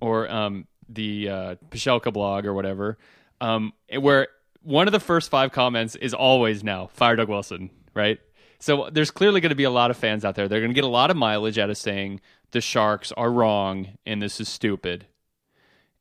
[0.00, 2.98] or um, the uh, Pichelka blog or whatever,
[3.40, 4.28] um, where
[4.66, 8.18] one of the first five comments is always now fire Doug Wilson, right?
[8.58, 10.48] So there's clearly going to be a lot of fans out there.
[10.48, 13.96] They're going to get a lot of mileage out of saying the Sharks are wrong
[14.04, 15.06] and this is stupid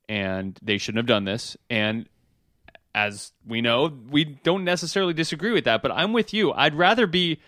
[0.09, 1.55] and they shouldn't have done this.
[1.69, 2.09] And
[2.95, 6.51] as we know, we don't necessarily disagree with that, but I'm with you.
[6.53, 7.39] I'd rather be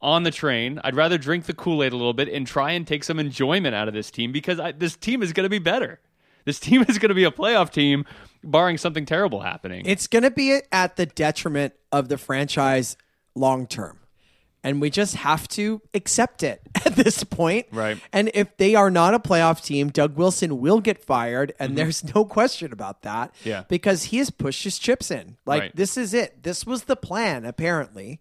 [0.00, 0.80] on the train.
[0.82, 3.74] I'd rather drink the Kool Aid a little bit and try and take some enjoyment
[3.74, 6.00] out of this team because I, this team is going to be better.
[6.48, 8.06] This team is going to be a playoff team,
[8.42, 9.84] barring something terrible happening.
[9.84, 12.96] It's going to be at the detriment of the franchise
[13.34, 13.98] long term.
[14.64, 17.66] And we just have to accept it at this point.
[17.70, 18.00] Right.
[18.14, 21.52] And if they are not a playoff team, Doug Wilson will get fired.
[21.60, 23.34] And there's no question about that.
[23.40, 23.48] Mm-hmm.
[23.50, 23.64] Yeah.
[23.68, 25.36] Because he has pushed his chips in.
[25.44, 25.76] Like, Right.
[25.76, 26.42] this is it.
[26.44, 28.20] This was the plan, apparently.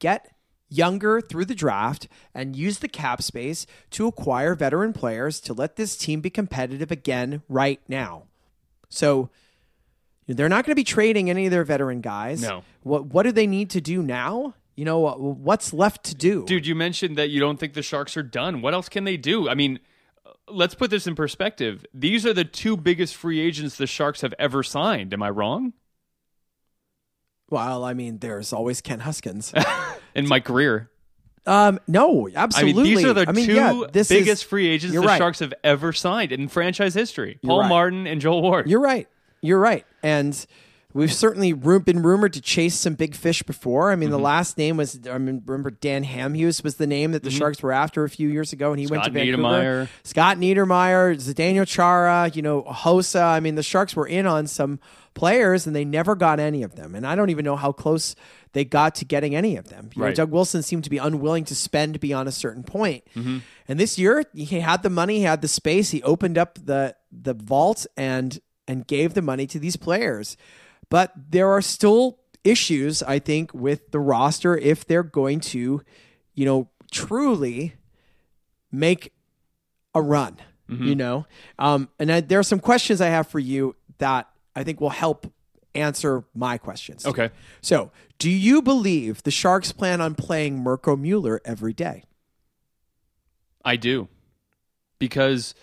[0.00, 0.32] Get
[0.70, 5.76] younger through the draft and use the cap space to acquire veteran players to let
[5.76, 8.24] this team be competitive again right now.
[8.88, 9.30] So
[10.26, 12.42] they're not going to be trading any of their veteran guys.
[12.42, 12.62] No.
[12.82, 14.54] What what do they need to do now?
[14.76, 16.46] You know, what's left to do?
[16.46, 18.62] Dude, you mentioned that you don't think the Sharks are done.
[18.62, 19.46] What else can they do?
[19.48, 19.78] I mean,
[20.48, 21.84] let's put this in perspective.
[21.92, 25.12] These are the two biggest free agents the Sharks have ever signed.
[25.12, 25.74] Am I wrong?
[27.50, 29.52] Well, I mean, there's always Kent Huskins.
[30.14, 30.90] In my career.
[31.46, 32.82] um, no, I absolutely.
[32.82, 35.18] mean, these are the I mean, two yeah, biggest is, free agents the right.
[35.18, 37.38] Sharks have ever signed in franchise history.
[37.44, 37.68] Paul right.
[37.68, 38.68] Martin and Joel Ward.
[38.68, 39.08] You're right.
[39.40, 39.86] You're right.
[40.02, 40.46] And
[40.92, 43.90] we've certainly been rumored to chase some big fish before.
[43.92, 44.18] I mean, Mm-hmm.
[44.18, 47.62] the last name was, I mean, remember Dan Hamhuis was the name that the Sharks
[47.62, 49.18] were after a few years ago, and he went to Mm-hmm.
[49.42, 49.84] Scott Vancouver.
[49.84, 49.88] Niedermayer.
[50.02, 53.22] Scott Niedermayer, Zdeno Chara, you know, Hossa.
[53.22, 54.80] I mean, the Sharks were in on some
[55.14, 56.94] players, and they never got any of them.
[56.94, 58.14] And I don't even know how close
[58.52, 59.90] they got to getting any of them.
[59.94, 60.16] You know, Right.
[60.16, 63.04] Doug Wilson seemed to be unwilling to spend beyond a certain point.
[63.14, 63.38] Mm-hmm.
[63.68, 66.96] And this year, he had the money, he had the space, he opened up the
[67.12, 70.36] the vault and and gave the money to these players.
[70.90, 75.82] But there are still issues, I think, with the roster if they're going to,
[76.34, 77.74] you know, truly
[78.70, 79.12] make
[79.94, 80.36] a run.
[80.68, 81.26] You know,
[81.58, 84.90] um, and I, there are some questions I have for you that I think will
[84.90, 85.26] help
[85.74, 87.04] answer my questions.
[87.04, 87.30] Okay.
[87.60, 92.04] So, do you believe the Sharks plan on playing Mirco Mueller every day?
[93.64, 94.06] I do.
[95.00, 95.56] Because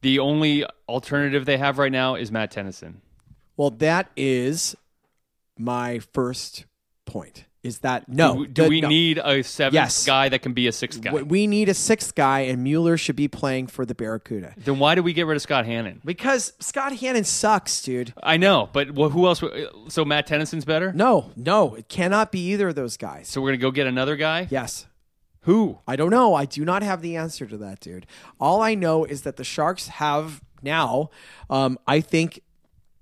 [0.00, 3.00] the only alternative they have right now is Matt Tennyson.
[3.62, 4.74] Well, that is
[5.56, 6.64] my first
[7.06, 7.44] point.
[7.62, 8.32] Is that no?
[8.34, 8.88] do, we- do the- we no.
[8.88, 10.04] need a seventh Yes.
[10.04, 11.12] guy that can be a sixth guy?
[11.12, 14.96] We- need a sixth guy, and Mueller should be playing for the Barracuda then why
[14.96, 16.00] did we get rid of Scott Hannan?
[16.04, 18.12] because Scott Hannan sucks, dude.
[18.20, 19.40] I know, but wh- who else?
[19.90, 20.92] So Matt Tennyson's better.
[20.92, 23.28] No, no, it cannot be either of those guys.
[23.28, 24.48] So we're gonna go get another guy.
[24.50, 24.86] Yes.
[25.42, 25.78] Who?
[25.86, 26.34] I don't know.
[26.34, 28.06] I do not have the answer to that, dude.
[28.40, 31.10] All I know is that the Sharks have now,
[31.50, 32.40] um, I think,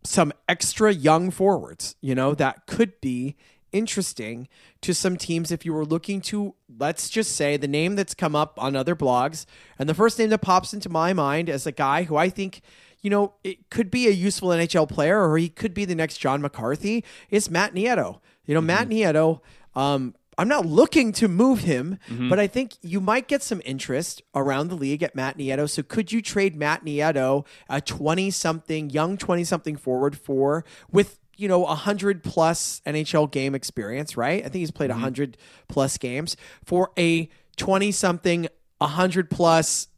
[0.03, 3.37] some extra young forwards, you know, that could be
[3.73, 4.49] interesting
[4.81, 8.35] to some teams if you were looking to, let's just say, the name that's come
[8.35, 9.47] up on other blogs.
[9.79, 12.63] And the first name that pops into my mind as a guy who I think.
[13.03, 16.19] You know, it could be a useful NHL player, or he could be the next
[16.19, 17.03] John McCarthy.
[17.31, 18.21] Is Matt Nieto?
[18.45, 19.41] You know, Matt Nieto.
[19.75, 22.29] Um, I'm not looking to move him, mm-hmm.
[22.29, 25.69] but I think you might get some interest around the league at Matt Nieto.
[25.69, 31.19] So could you trade Matt Nieto, a 20 something, young 20 something forward for with,
[31.37, 34.40] you know, a 100 plus NHL game experience, right?
[34.40, 35.03] I think he's played a mm-hmm.
[35.03, 35.37] 100
[35.69, 39.88] plus games for a 20 something, 100 plus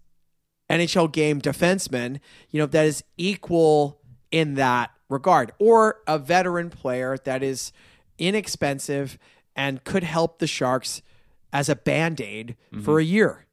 [0.70, 2.18] NHL game defenseman,
[2.50, 7.70] you know, that is equal in that regard, or a veteran player that is
[8.18, 9.18] inexpensive
[9.56, 11.02] and could help the Sharks
[11.52, 13.46] as a band aid for a year.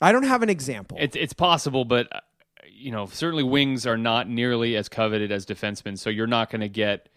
[0.00, 0.96] I don't have an example.
[1.00, 2.20] It's it's possible, but uh,
[2.70, 5.98] you know, certainly wings are not nearly as coveted as defensemen.
[5.98, 7.08] So you're not going to get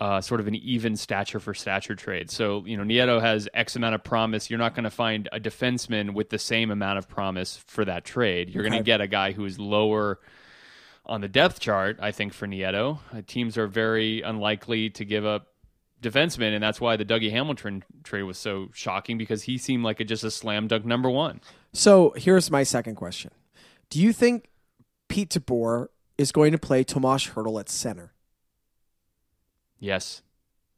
[0.00, 2.30] uh, sort of an even stature for stature trade.
[2.30, 4.50] So you know, Nieto has X amount of promise.
[4.50, 8.04] You're not going to find a defenseman with the same amount of promise for that
[8.04, 8.50] trade.
[8.50, 10.18] You're going to get a guy who is lower
[11.04, 11.98] on the depth chart.
[12.00, 15.48] I think for Nieto, uh, teams are very unlikely to give up
[16.02, 20.00] defensemen, and that's why the Dougie Hamilton trade was so shocking because he seemed like
[20.00, 21.40] a, just a slam dunk number one.
[21.72, 23.30] so here's my second question:
[23.90, 24.48] Do you think
[25.08, 28.12] Pete DeBoer is going to play Tomas Hertl at center?
[29.78, 30.22] Yes,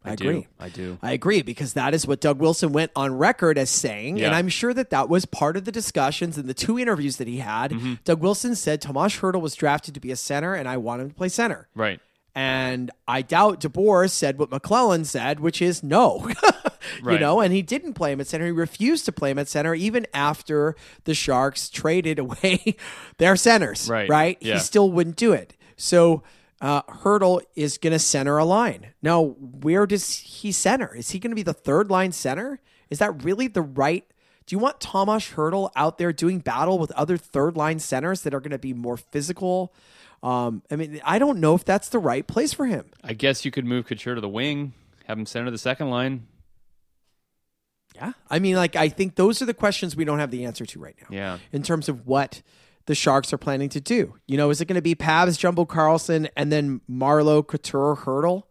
[0.05, 0.29] I do.
[0.29, 0.47] agree.
[0.59, 0.99] I do.
[1.03, 4.49] I agree because that is what Doug Wilson went on record as saying, and I'm
[4.49, 7.73] sure that that was part of the discussions in the two interviews that he had.
[7.73, 7.95] Mm-hmm.
[8.05, 11.11] Doug Wilson said Tomas Hertl was drafted to be a center, and I want him
[11.11, 11.69] to play center.
[11.75, 12.01] Right.
[12.39, 16.31] And I doubt DeBoer said what McLellan said, which is no.
[17.05, 18.45] you know, and he didn't play him at center.
[18.45, 22.77] He refused to play him at center even after the Sharks traded away
[23.17, 23.89] their centers.
[23.89, 24.09] Right.
[24.09, 24.39] Right.
[24.41, 24.55] Yeah.
[24.55, 25.57] He still wouldn't do it.
[25.77, 26.23] So
[26.61, 28.93] uh, Hertl is going to center a line.
[29.03, 30.95] Now, where does he center?
[30.95, 32.61] Is he going to be the third line center?
[32.89, 34.05] Is that really the right?
[34.47, 38.33] Do you want Tomas Hertl out there doing battle with other third line centers that
[38.33, 39.75] are going to be more physical?
[40.23, 42.87] Um, I mean, I don't know if that's the right place for him.
[43.05, 44.73] I guess you could move Couture to the wing,
[45.07, 46.27] have him center the second line.
[47.95, 48.13] Yeah.
[48.31, 50.81] I mean, like, I think those are the questions we don't have the answer to
[50.81, 51.09] right now.
[51.11, 51.39] Yeah.
[51.53, 52.43] In terms of what
[52.87, 54.15] the Sharks are planning to do.
[54.27, 58.45] You know, is it going to be Pavs, Jumbo Carlson, and then Marleau, Couture, Hertl?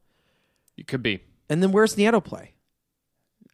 [0.77, 1.21] It could be.
[1.49, 2.53] And then where's Nieto play?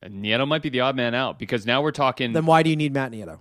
[0.04, 2.34] Nieto might be the odd man out because now we're talking.
[2.34, 3.40] Then why do you need Matt Nieto?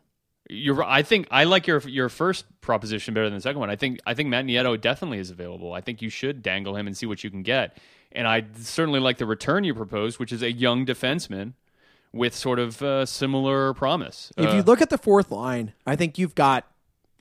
[0.53, 3.71] You're, I think I like your your first proposition better than the second one.
[3.71, 5.73] I think I think Matt Nieto definitely is available.
[5.73, 7.79] I think you should dangle him and see what you can get.
[8.13, 11.55] And I certainly like the return you proposed, which is a young defenseman
[12.13, 14.31] with sort of uh, similar promise.
[14.37, 16.67] If Uh, you look at the fourth line, I think you've got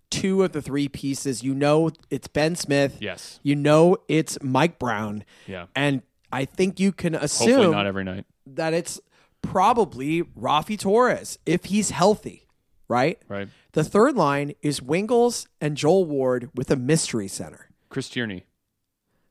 [0.09, 1.43] two of the three pieces.
[1.43, 2.97] You know it's Ben Smith.
[2.99, 5.23] yes, You know it's Mike Brown.
[5.47, 6.01] yeah, And
[6.33, 8.25] I think you can hopefully assume not every night.
[8.45, 8.99] that it's
[9.41, 12.47] probably Raffi Torres if he's healthy,
[12.91, 13.19] right?
[13.27, 17.69] Right, The third line is Wingels and Joel Ward with a mystery center.
[17.89, 18.45] Chris Tierney.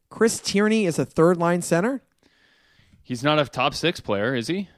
[0.09, 2.03] Chris Tierney is a third line center.
[3.03, 4.69] He's not a top six player, is he?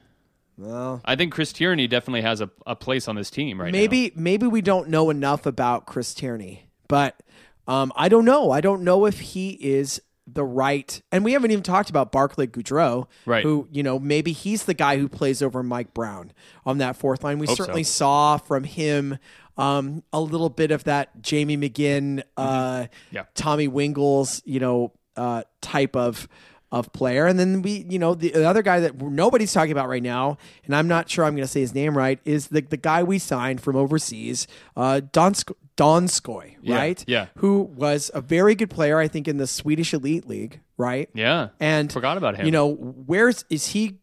[0.57, 3.77] Well, I think Chris Tierney definitely has a, a place on this team right now.
[3.77, 7.19] maybe maybe we don't know enough about Chris Tierney, but
[7.67, 8.51] um, I don't know.
[8.51, 11.01] I don't know if he is the right.
[11.11, 13.43] And we haven't even talked about Barclay Goodrow, Right.
[13.43, 16.31] Who you know maybe he's the guy who plays over Mike Brown
[16.65, 17.39] on that fourth line.
[17.39, 17.63] We Hope so.
[17.63, 19.17] certainly saw from him
[19.57, 23.15] um, a little bit of that Jamie McGinn, uh, Mm-hmm.
[23.15, 23.23] Yeah.
[23.35, 26.27] Tommy Wingels, you know, uh, type of
[26.73, 27.27] of player.
[27.27, 30.37] And then we, you know, the, the other guy that nobody's talking about right now,
[30.65, 33.03] and I'm not sure I'm going to say his name right, is the the guy
[33.03, 37.03] we signed from overseas, uh, Donsk- Donskoi, Yeah, right?
[37.07, 37.27] yeah.
[37.37, 41.09] Who was a very good player, I think, in the Swedish Elite League, right?
[41.13, 42.45] Yeah, And forgot about him.
[42.45, 43.99] You know, where's is he?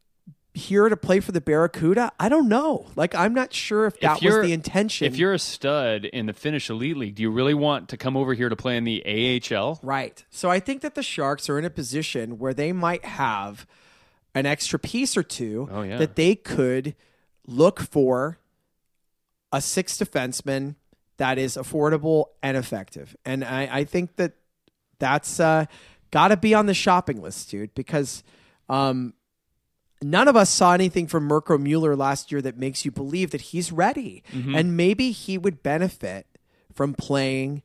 [0.53, 2.11] Here to play for the Barracuda?
[2.19, 2.87] I don't know.
[2.97, 5.07] Like, I'm not sure if that was the intention.
[5.07, 8.17] If you're a stud in the Finnish Elite League, do you really want to come
[8.17, 9.01] over here to play in the
[9.55, 9.79] AHL?
[9.83, 10.25] Right.
[10.31, 13.65] So I think that the Sharks are in a position where they might have
[14.35, 15.99] an extra piece or two Oh, yeah.
[15.99, 16.97] that they could
[17.47, 18.39] look for
[19.53, 20.75] a six defenseman
[21.17, 23.17] that is affordable and effective.
[23.25, 24.33] And I, I think that
[24.99, 25.67] that's uh,
[26.11, 28.23] got to be on the shopping list, dude, because
[28.69, 29.15] um,
[30.03, 33.41] none of us saw anything from Mirco Mueller last year that makes you believe that
[33.41, 34.23] he's ready.
[34.33, 34.55] Mm-hmm.
[34.55, 36.27] And maybe he would benefit
[36.73, 37.63] from playing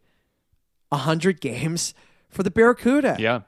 [0.90, 1.94] 100 games
[2.30, 3.18] for the Barracuda.
[3.20, 3.42] Yeah,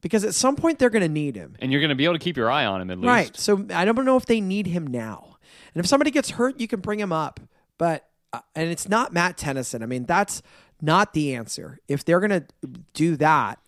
[0.00, 1.56] Because at some point they're going to need him.
[1.60, 3.06] and you're going to be able to keep your eye on him at least.
[3.06, 3.36] Right.
[3.36, 5.36] So I don't know if they need him now.
[5.74, 7.40] And if somebody gets hurt, you can bring him up.
[7.78, 9.82] But, uh, and it's not Matt Tennyson.
[9.82, 10.42] I mean, that's
[10.80, 11.78] not the answer.
[11.88, 12.44] If they're going to
[12.92, 13.58] do that,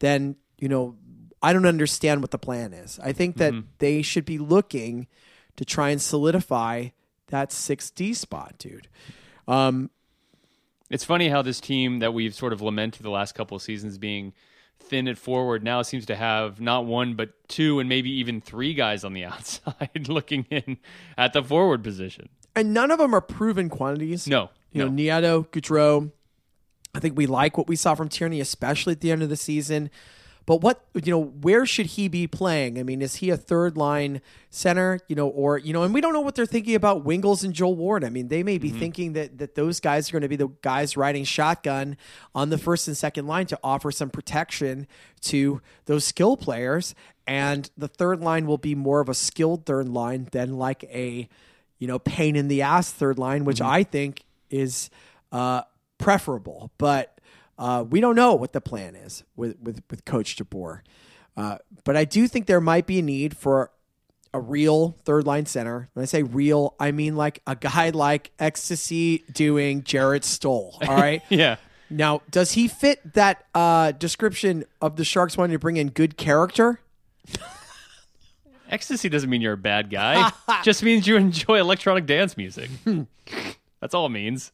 [0.00, 0.96] then, you know,
[1.42, 2.98] I don't understand what the plan is.
[3.02, 5.06] I think that they should be looking
[5.56, 6.88] to try and solidify
[7.28, 8.88] that 6D spot, dude.
[9.46, 9.90] Um,
[10.90, 13.98] It's funny how this team that we've sort of lamented the last couple of seasons
[13.98, 14.32] being
[14.80, 18.72] thin at forward now seems to have not one but two and maybe even three
[18.74, 20.78] guys on the outside looking in
[21.16, 22.28] at the forward position.
[22.56, 24.26] and none of them are proven quantities.
[24.26, 24.88] No, You no.
[24.90, 26.10] know, Nieto, Goodrow.
[26.94, 29.36] I think we like what we saw from Tierney, especially at the end of the
[29.36, 29.90] season.
[30.48, 32.78] But what you know, where should he be playing?
[32.78, 34.98] I mean, is he a third line center?
[35.06, 37.52] You know, or you know, and we don't know what they're thinking about Wingels and
[37.52, 38.02] Joel Ward.
[38.02, 40.48] I mean, they may be thinking that that those guys are going to be the
[40.62, 41.98] guys riding shotgun
[42.34, 44.86] on the first and second line to offer some protection
[45.20, 46.94] to those skill players,
[47.26, 51.28] and the third line will be more of a skilled third line than like a
[51.78, 54.88] you know pain in the ass third line, which I think is
[55.30, 55.64] uh,
[55.98, 57.17] preferable, but.
[57.58, 60.80] Uh, we don't know what the plan is with with, with Coach DeBoer,
[61.36, 63.70] uh, but I do think there might be a need for
[64.32, 65.88] a real third line center.
[65.94, 70.78] When I say real, I mean like a guy like ecstasy doing Jarret Stoll.
[70.86, 71.22] All right.
[71.28, 71.56] Yeah.
[71.90, 76.16] now, does he fit that uh, description of the Sharks wanting to bring in good
[76.16, 76.80] character?
[78.70, 80.30] Ecstasy doesn't mean you're a bad guy.
[80.62, 82.68] just means you enjoy electronic dance music.
[83.80, 84.52] That's all it means.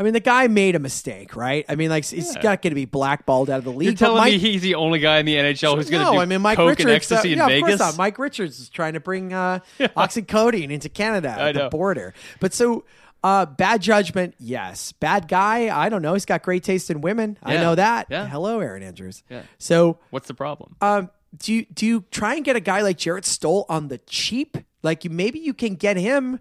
[0.00, 1.64] I mean, the guy made a mistake, right?
[1.68, 2.42] I mean, like he's Yeah.
[2.42, 3.84] not going to be blackballed out of the league.
[3.86, 6.06] You're but telling Mike- me he's the only guy in the NHL who's going to
[6.06, 6.84] no, do I mean Mike coke Richards.
[6.86, 7.72] and ecstasy uh, in yeah, Vegas?
[7.74, 7.98] Of course not.
[7.98, 11.70] Mike Richards is trying to bring uh, oxycodone into Canada at the know.
[11.70, 12.14] border.
[12.40, 12.84] But so
[13.22, 14.92] uh, bad judgment, yes.
[14.92, 16.14] Bad guy, I don't know.
[16.14, 17.38] He's got great taste in women.
[17.42, 17.60] I Yeah.
[17.62, 18.06] know that.
[18.10, 18.26] Yeah.
[18.26, 19.22] Hello, Erin Andrews.
[19.28, 19.42] Yeah.
[19.58, 20.74] So What's the problem?
[20.80, 23.98] um, do you do you try and get a guy like Jarret Stoll on the
[23.98, 24.56] cheap?
[24.82, 26.40] Like you maybe you can get him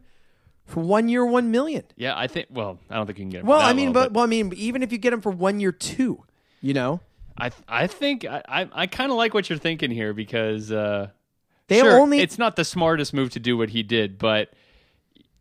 [0.72, 1.84] for one year, one million.
[1.96, 2.48] yeah, I think.
[2.50, 3.38] Well, I don't think you can get.
[3.40, 5.32] Him for Well, I mean, but, well, I mean, even if you get him for
[5.32, 6.24] one year, two,
[6.62, 7.00] you know,
[7.38, 11.10] I I think I I, I kind of like what you're thinking here because uh,
[11.68, 14.54] they sure, only it's not the smartest move to do what he did, but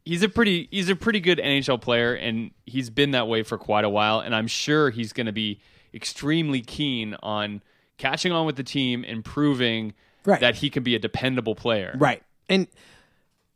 [0.05, 3.59] he's a pretty he's a pretty good NHL player, and he's been that way for
[3.59, 4.21] quite a while.
[4.21, 5.61] And I'm sure he's going to be
[5.95, 7.63] extremely keen on
[7.99, 10.41] catching on with the team and proving Right.
[10.41, 11.97] that he can be a dependable player.
[11.99, 12.23] Right.
[12.49, 12.67] And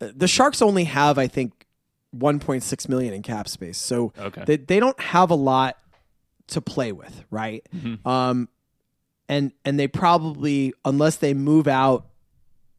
[0.00, 1.63] uh, the Sharks only have, I think,
[2.18, 3.78] 1.6 million in cap space.
[3.78, 4.44] So Okay.
[4.46, 5.76] they, they don't have a lot
[6.48, 7.66] to play with, right?
[8.04, 8.48] Um,
[9.28, 12.06] and and they probably, unless they move out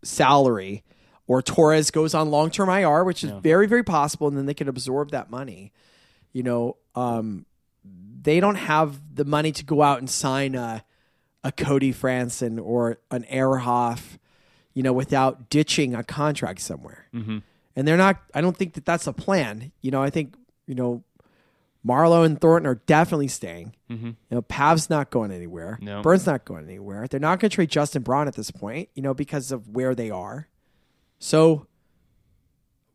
[0.03, 0.83] salary,
[1.27, 4.53] or Torres goes on long term IR, which is very, very possible, and then they
[4.53, 5.71] can absorb that money.
[6.33, 7.45] You know, um,
[8.21, 10.83] they don't have the money to go out and sign a,
[11.43, 14.19] a Cody Franson or an Ehrhoff,
[14.75, 17.07] you know, without ditching a contract somewhere.
[17.13, 17.39] Mm-hmm.
[17.75, 18.21] And they're not.
[18.33, 19.71] I don't think that that's a plan.
[19.81, 20.35] You know, I think
[20.67, 21.03] you know
[21.85, 23.75] Marleau and Thornton are definitely staying.
[23.89, 24.07] Mm-hmm.
[24.07, 25.77] You know, Pav's not going anywhere.
[25.81, 26.01] No.
[26.01, 27.07] Burns not going anywhere.
[27.07, 28.89] They're not going to trade Justin Braun at this point.
[28.95, 30.47] You know, because of where they are.
[31.19, 31.67] So,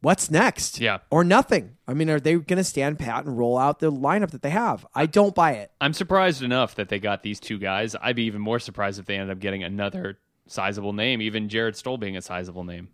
[0.01, 0.81] what's next?
[0.81, 0.99] Yeah.
[1.11, 1.77] or nothing.
[1.87, 4.51] I mean, are they going to stand pat and roll out the lineup that they
[4.51, 4.87] have?
[4.95, 5.73] I don't buy it.
[5.81, 7.97] I'm surprised enough that they got these two guys.
[8.01, 11.77] I'd be even more surprised if they ended up getting another sizable name, even Jarret
[11.77, 12.89] Stoll being a sizable name.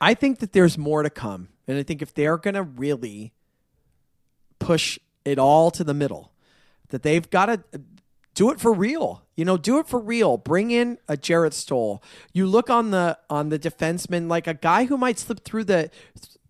[0.00, 1.48] I think that there's more to come.
[1.66, 3.32] And I think if they're going to really
[4.58, 6.32] push it all to the middle,
[6.88, 7.62] that they've got to
[8.34, 9.22] do it for real.
[9.36, 10.36] You know, do it for real.
[10.36, 12.02] Bring in a Jarret Stoll.
[12.32, 15.90] You look on the on the defenseman like a guy who might slip through the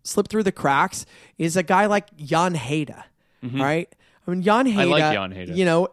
[0.03, 1.05] slip through the cracks
[1.37, 3.03] is a guy like Jan Hejda,
[3.59, 3.93] right?
[4.27, 4.75] I mean, Jan Hejda.
[4.75, 4.91] Mm-hmm.
[4.91, 5.55] like Jan Hejda.
[5.55, 5.87] You know,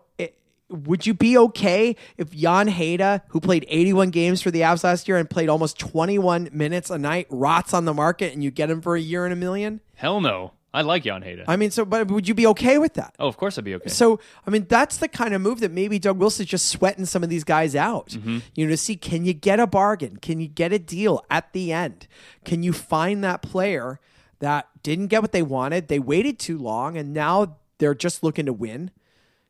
[0.72, 5.06] would you be okay if Jan Hejda, who played 81 games for the Avs last
[5.06, 8.70] year and played almost 21 minutes a night, rots on the market and you get
[8.70, 9.80] him for a year and a million?
[9.94, 10.52] Hell no.
[10.74, 11.44] I like Jan Hejda.
[11.46, 13.14] I mean, so but would you be okay with that?
[13.18, 13.90] oh, of course I'd be okay.
[13.90, 17.22] So, I mean, that's the kind of move that maybe Doug Wilson's just sweating some
[17.22, 18.08] of these guys out.
[18.08, 18.38] Mm-hmm.
[18.54, 20.16] You know, to see can you get a bargain?
[20.16, 22.06] Can you get a deal at the end?
[22.44, 24.00] Can you find that player
[24.38, 25.88] that didn't get what they wanted?
[25.88, 28.90] They waited too long and now they're just looking to win.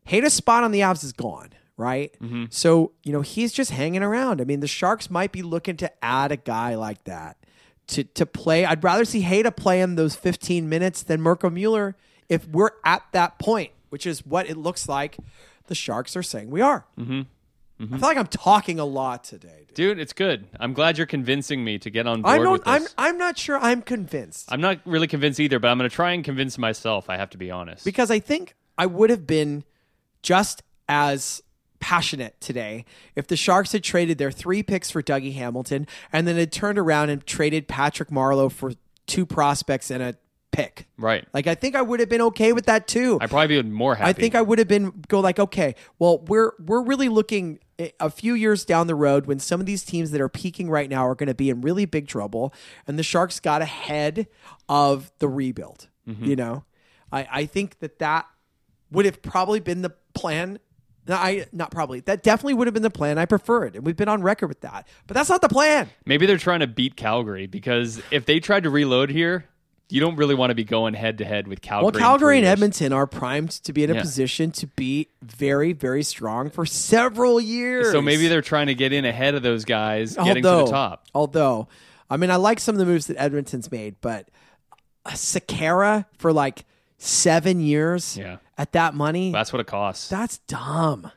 [0.09, 2.15] Hejda's spot on the Avs is gone, right?
[2.21, 2.45] Mm-hmm.
[2.51, 4.41] So, you know, he's just hanging around.
[4.41, 7.37] I mean, the Sharks might be looking to add a guy like that
[7.89, 8.65] to, to play.
[8.65, 11.97] I'd rather see Hejda play in those 15 minutes than Mirco Mueller
[12.29, 15.17] if we're at that point, which is what it looks like
[15.67, 16.87] the Sharks are saying we are.
[16.99, 17.23] Mm-hmm.
[17.81, 19.65] I feel like I'm talking a lot today.
[19.67, 19.75] Dude.
[19.75, 20.47] Dude, it's good.
[20.61, 22.53] I'm glad you're convincing me to get on board I'm not.
[22.53, 22.83] with I'm.
[22.97, 23.59] I'm not sure.
[23.59, 27.11] I'm convinced I'm not really convinced either, but I'm going to try and convince myself.
[27.11, 27.85] I have to be honest.
[27.85, 29.65] because I think I would have been
[30.23, 31.43] just as
[31.81, 32.85] passionate today
[33.16, 36.79] if the Sharks had traded their three picks for Dougie Hamilton and then had turned
[36.79, 38.73] around and traded Patrick Marleau for
[39.07, 40.14] two prospects and a
[40.53, 40.87] pick.
[40.97, 41.27] right.
[41.35, 43.18] Like I think I would have been okay with that too.
[43.20, 44.09] I'd probably be more happy.
[44.11, 47.93] I think I would have been go like, okay, well, we're we're really looking a-
[47.99, 50.89] a few years down the road when some of these teams that are peaking right
[50.89, 52.55] now are going to be in really big trouble,
[52.87, 54.29] and the Sharks got ahead
[54.68, 55.89] of the rebuild.
[56.07, 56.25] Mm-hmm.
[56.27, 56.64] You know,
[57.11, 58.27] I I think that that
[58.93, 60.59] would have probably been the plan.
[61.09, 62.01] No, I not probably.
[62.01, 63.18] That definitely would have been the plan.
[63.18, 64.86] I prefer it, and we've been on record with that.
[65.09, 65.88] But that's not the plan.
[66.07, 69.47] Maybe they're trying to beat Calgary because if they tried to reload here,
[69.88, 71.90] you don't really want to be going head to head with Calgary.
[71.90, 72.47] Well, Calgary and.
[72.47, 74.01] Edmonton are primed to be in a Yeah.
[74.01, 77.90] position to be very, very strong for several years.
[77.90, 81.07] So maybe they're trying to get in ahead of those guys getting to the top.
[81.14, 81.66] Although,
[82.09, 84.28] I mean, I like some of the moves that Edmonton's made, but
[85.05, 86.64] a Sekera for like
[86.99, 88.36] seven years Yeah.
[88.59, 90.09] At that money, That's what it costs.
[90.09, 91.11] that's dumb.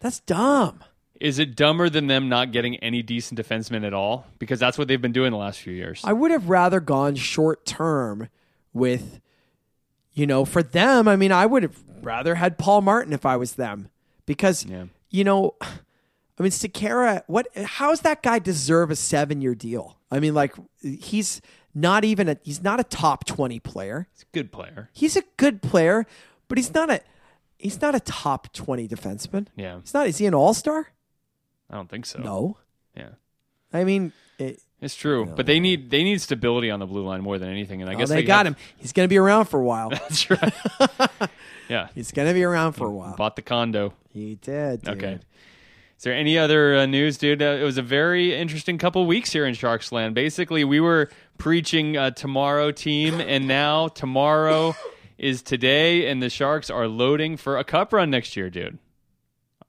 [0.00, 0.82] That's dumb.
[1.20, 4.26] Is it dumber than them not getting any decent defensemen at all?
[4.38, 6.00] Because that's what they've been doing the last few years.
[6.04, 8.28] I would have rather gone short term
[8.72, 9.20] with,
[10.14, 11.06] you know, for them.
[11.06, 13.90] I mean, I would have rather had Paul Martin if I was them
[14.26, 14.84] because, Yeah.
[15.10, 17.48] you know, I mean, Sekera, what?
[17.54, 19.98] How does that guy deserve a seven year deal?
[20.10, 21.42] I mean, like he's
[21.74, 24.08] not even a he's not a top twenty player.
[24.14, 24.88] He's a good player.
[24.94, 26.06] He's a good player,
[26.50, 27.00] but he's not a
[27.58, 29.46] he's not a top twenty defenseman.
[29.56, 29.80] Yeah.
[29.80, 30.06] He's not.
[30.08, 30.88] Is he an all star?
[31.70, 32.18] I don't think so.
[32.18, 32.58] No.
[32.94, 33.10] Yeah.
[33.72, 37.20] I mean, it, It's true, but they need they need stability on the blue line
[37.20, 38.62] more than anything, and I oh, guess they, got have- him.
[38.76, 39.90] He's going to be around for a while.
[39.90, 40.52] That's right.
[41.68, 43.14] yeah, he's going to be around for a while.
[43.14, 43.94] bought the condo.
[44.08, 44.82] He did.
[44.82, 44.96] Dude.
[44.96, 45.18] Okay.
[45.96, 47.42] Is there any other uh, news, dude?
[47.42, 50.14] Uh, it was a very interesting couple weeks here in Sharks Land.
[50.14, 54.74] Basically, we were preaching uh, tomorrow team, and now tomorrow
[55.20, 58.78] is today, and the Sharks are loading for a cup run next year, dude.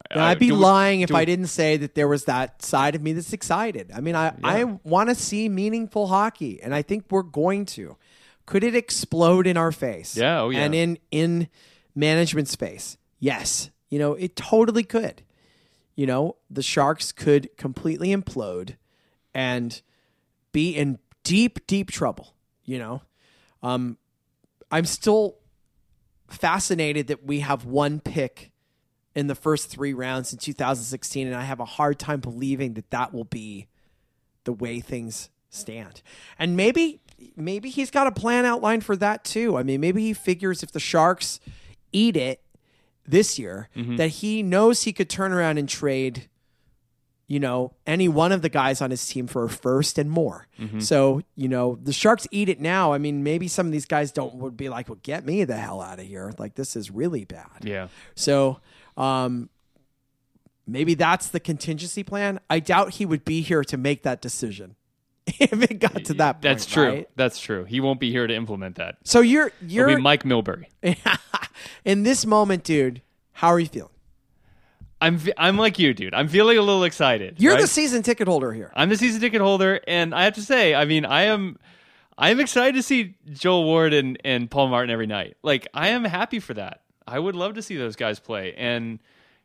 [0.10, 2.96] And I'd be we- lying if do I didn't say that there was that side
[2.96, 3.92] of me that's excited.
[3.94, 7.98] I mean, I, I want to see meaningful hockey, and I think we're going to.
[8.46, 10.18] Could it explode in our face?
[10.18, 10.60] Yeah, oh, yeah.
[10.62, 11.48] And in in
[11.94, 13.70] management space, yes.
[13.90, 15.22] You know, it totally could.
[15.96, 18.78] You know, the Sharks could completely implode
[19.34, 19.82] and
[20.52, 22.34] be in deep, deep trouble.
[22.64, 23.02] You know,
[23.62, 23.98] um,
[24.72, 25.36] I'm still
[26.34, 28.52] fascinated that we have one pick
[29.14, 32.90] in the first three rounds in 2016, and I have a hard time believing that
[32.92, 33.68] that will be
[34.46, 36.02] the way things stand.
[36.40, 37.02] And maybe,
[37.36, 39.58] maybe he's got a plan outlined for that too.
[39.58, 41.40] I mean, maybe he figures if the Sharks
[41.92, 42.42] eat it
[43.06, 43.98] this year, mm-hmm.
[43.98, 46.30] that he knows he could turn around and trade,
[47.32, 50.48] you know, any one of the guys on his team for a first and more.
[50.60, 50.82] Mm-hmm.
[50.82, 52.92] So, you know, the Sharks eat it now.
[52.92, 55.56] I mean, maybe some of these guys don't would be like, well, get me the
[55.56, 56.34] hell out of here.
[56.38, 57.64] Like, this is really bad.
[57.64, 57.88] Yeah.
[58.16, 58.60] So,
[58.98, 59.50] um,
[60.68, 62.42] maybe that's the contingency plan.
[62.50, 64.76] I doubt he would be here to make that decision
[65.26, 66.42] if it got to that point.
[66.42, 66.86] That's true.
[66.86, 67.10] right?
[67.16, 67.64] That's true.
[67.64, 68.98] He won't be here to implement that.
[69.06, 70.66] So you're It'll you're be Mike Milbury.
[71.86, 73.02] in this moment, dude.
[73.32, 73.90] How are you feeling?
[75.02, 76.14] I'm I'm like you, dude.
[76.14, 77.36] I'm feeling a little excited.
[77.40, 77.62] You're right?
[77.62, 78.72] the season ticket holder here.
[78.76, 81.58] I'm the season ticket holder, and I have to say, I mean, I am,
[82.18, 85.38] I am excited to see Joel Ward and and Paul Martin every night.
[85.42, 86.82] Like, I am happy for that.
[87.08, 89.00] I would love to see those guys play, and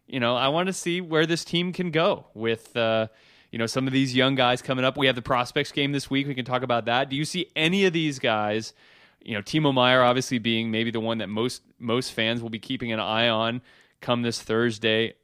[0.06, 2.76] you know, I want to see where this team can go with.
[2.76, 3.08] Uh,
[3.52, 4.98] you know, some of these young guys coming up.
[4.98, 6.26] We have the prospects game this week.
[6.26, 7.08] We can talk about that.
[7.08, 8.74] Do you see any of these guys?
[9.22, 12.58] You know, Timo Meier obviously being maybe the one that most most fans will be
[12.58, 13.62] keeping an eye on
[14.02, 15.14] come this Thursday.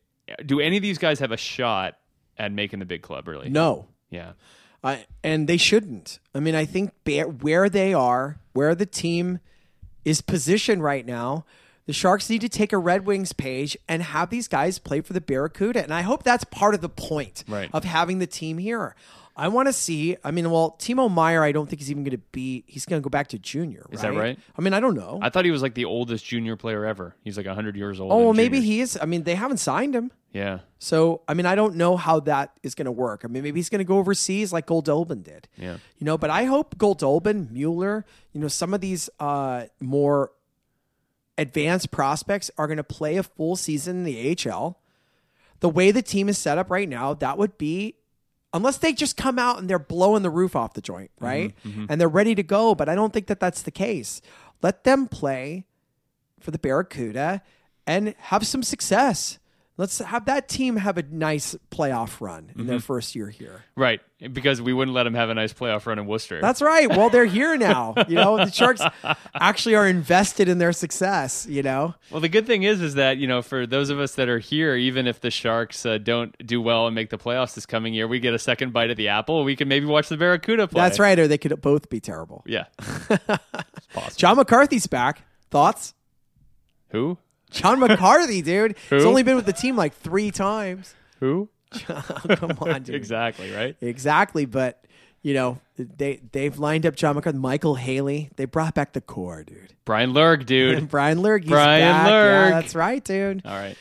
[0.46, 1.98] Do any of these guys have a shot
[2.38, 3.28] at making the big club?
[3.28, 3.48] Really?
[3.50, 4.32] No, Yeah.
[4.84, 6.18] I, and they shouldn't.
[6.34, 6.90] I mean, I think
[7.40, 9.38] where they are, where the team
[10.04, 11.44] is positioned right now,
[11.86, 15.12] the Sharks need to take a Red Wings page and have these guys play for
[15.12, 15.84] the Barracuda.
[15.84, 17.70] And I hope that's part of the point Right.
[17.72, 18.96] of having the team here.
[19.34, 20.16] I want to see.
[20.22, 22.64] I mean, well, Timo Meier, I don't think he's even going to be.
[22.66, 23.86] He's going to go back to junior.
[23.90, 24.38] Is that right?
[24.56, 25.18] I mean, I don't know.
[25.22, 27.16] I thought he was like the oldest junior player ever.
[27.24, 28.12] He's like 100 years old.
[28.12, 28.98] oh, well, maybe he is.
[29.00, 30.12] I mean, they haven't signed him.
[30.32, 30.60] Yeah.
[30.78, 33.22] So, I mean, I don't know how that is going to work.
[33.24, 35.48] I mean, maybe he's going to go overseas like Goldobin did.
[35.56, 35.76] Yeah.
[35.98, 40.32] You know, but I hope Goldobin, Mueller, you know, some of these uh, more
[41.38, 44.78] advanced prospects are going to play a full season in the AHL.
[45.60, 47.94] The way the team is set up right now, that would be,
[48.54, 51.54] unless they just come out and they're blowing the roof off the joint, mm-hmm, right?
[51.64, 51.86] Mm-hmm.
[51.88, 52.74] And they're ready to go.
[52.74, 54.20] But I don't think that that's the case.
[54.62, 55.66] Let them play
[56.40, 57.42] for the Barracuda
[57.86, 59.38] and have some success.
[59.78, 63.64] Let's have that team have a nice playoff run in their first year here.
[63.74, 64.00] Right.
[64.32, 66.40] Because we wouldn't let them have a nice playoff run in Worcester.
[66.42, 66.88] That's right.
[66.90, 67.94] Well, they're here now.
[68.08, 68.82] You know, the Sharks
[69.34, 71.46] actually are invested in their success.
[71.48, 74.14] You know, well, the good thing is, is that, you know, for those of us
[74.16, 77.54] that are here, even if the Sharks uh, don't do well and make the playoffs
[77.54, 79.42] this coming year, we get a second bite at the apple.
[79.44, 80.82] We can maybe watch the Barracuda play.
[80.82, 81.18] that's right.
[81.18, 82.44] Or they could both be terrible.
[82.46, 82.66] Yeah.
[84.16, 85.22] John McCarthy's back.
[85.50, 85.94] Thoughts?
[86.90, 87.16] Who?
[87.52, 88.76] John McCarthy, dude.
[88.90, 89.08] He's Who?
[89.08, 90.94] only been with the team like three times.
[91.20, 91.48] Who?
[91.72, 92.94] John, Come on, dude.
[92.94, 93.76] exactly, right?
[93.80, 94.84] Exactly, but
[95.22, 98.30] you know they they've lined up John McCarthy, Micheal Haley.
[98.36, 99.72] They brought back the core, dude.
[99.84, 100.76] Bryan Lerg, dude.
[100.76, 102.06] And Bryan Lerg, he's Brian back.
[102.08, 102.50] Yeah, Lerg.
[102.50, 103.42] that's right, dude.
[103.46, 103.76] All right.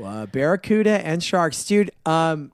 [0.00, 1.90] Uh, Barracuda and Sharks, dude.
[2.04, 2.50] Um,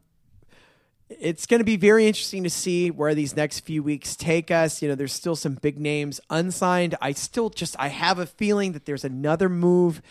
[1.19, 4.81] it's going to be very interesting to see where these next few weeks take us.
[4.81, 6.95] You know, there's still some big names unsigned.
[7.01, 10.03] I still just I have a feeling that there's another move,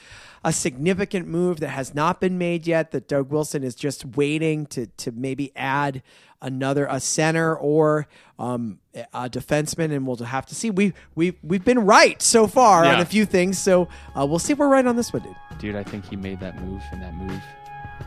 [0.43, 2.91] a significant move that has not been made yet.
[2.91, 6.03] That Doug Wilson is just waiting to to maybe add
[6.41, 8.79] another a center or um,
[9.13, 10.69] a defenseman, and we'll have to see.
[10.69, 13.87] We we we've been right so far on a few things, so
[14.17, 15.35] uh, we'll see if we're right on this one, dude.
[15.59, 17.41] Dude, I think he made that move, and that move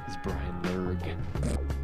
[0.09, 1.82] is Bryan Lerg.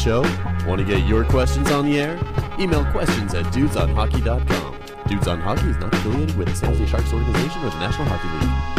[0.00, 0.22] Show?
[0.66, 2.18] Want to get your questions on the air?
[2.58, 4.76] Email questions at dudesonhockey.com.
[5.06, 8.06] Dudes on Hockey is not affiliated with the San Jose Sharks organization or the National
[8.08, 8.69] Hockey League.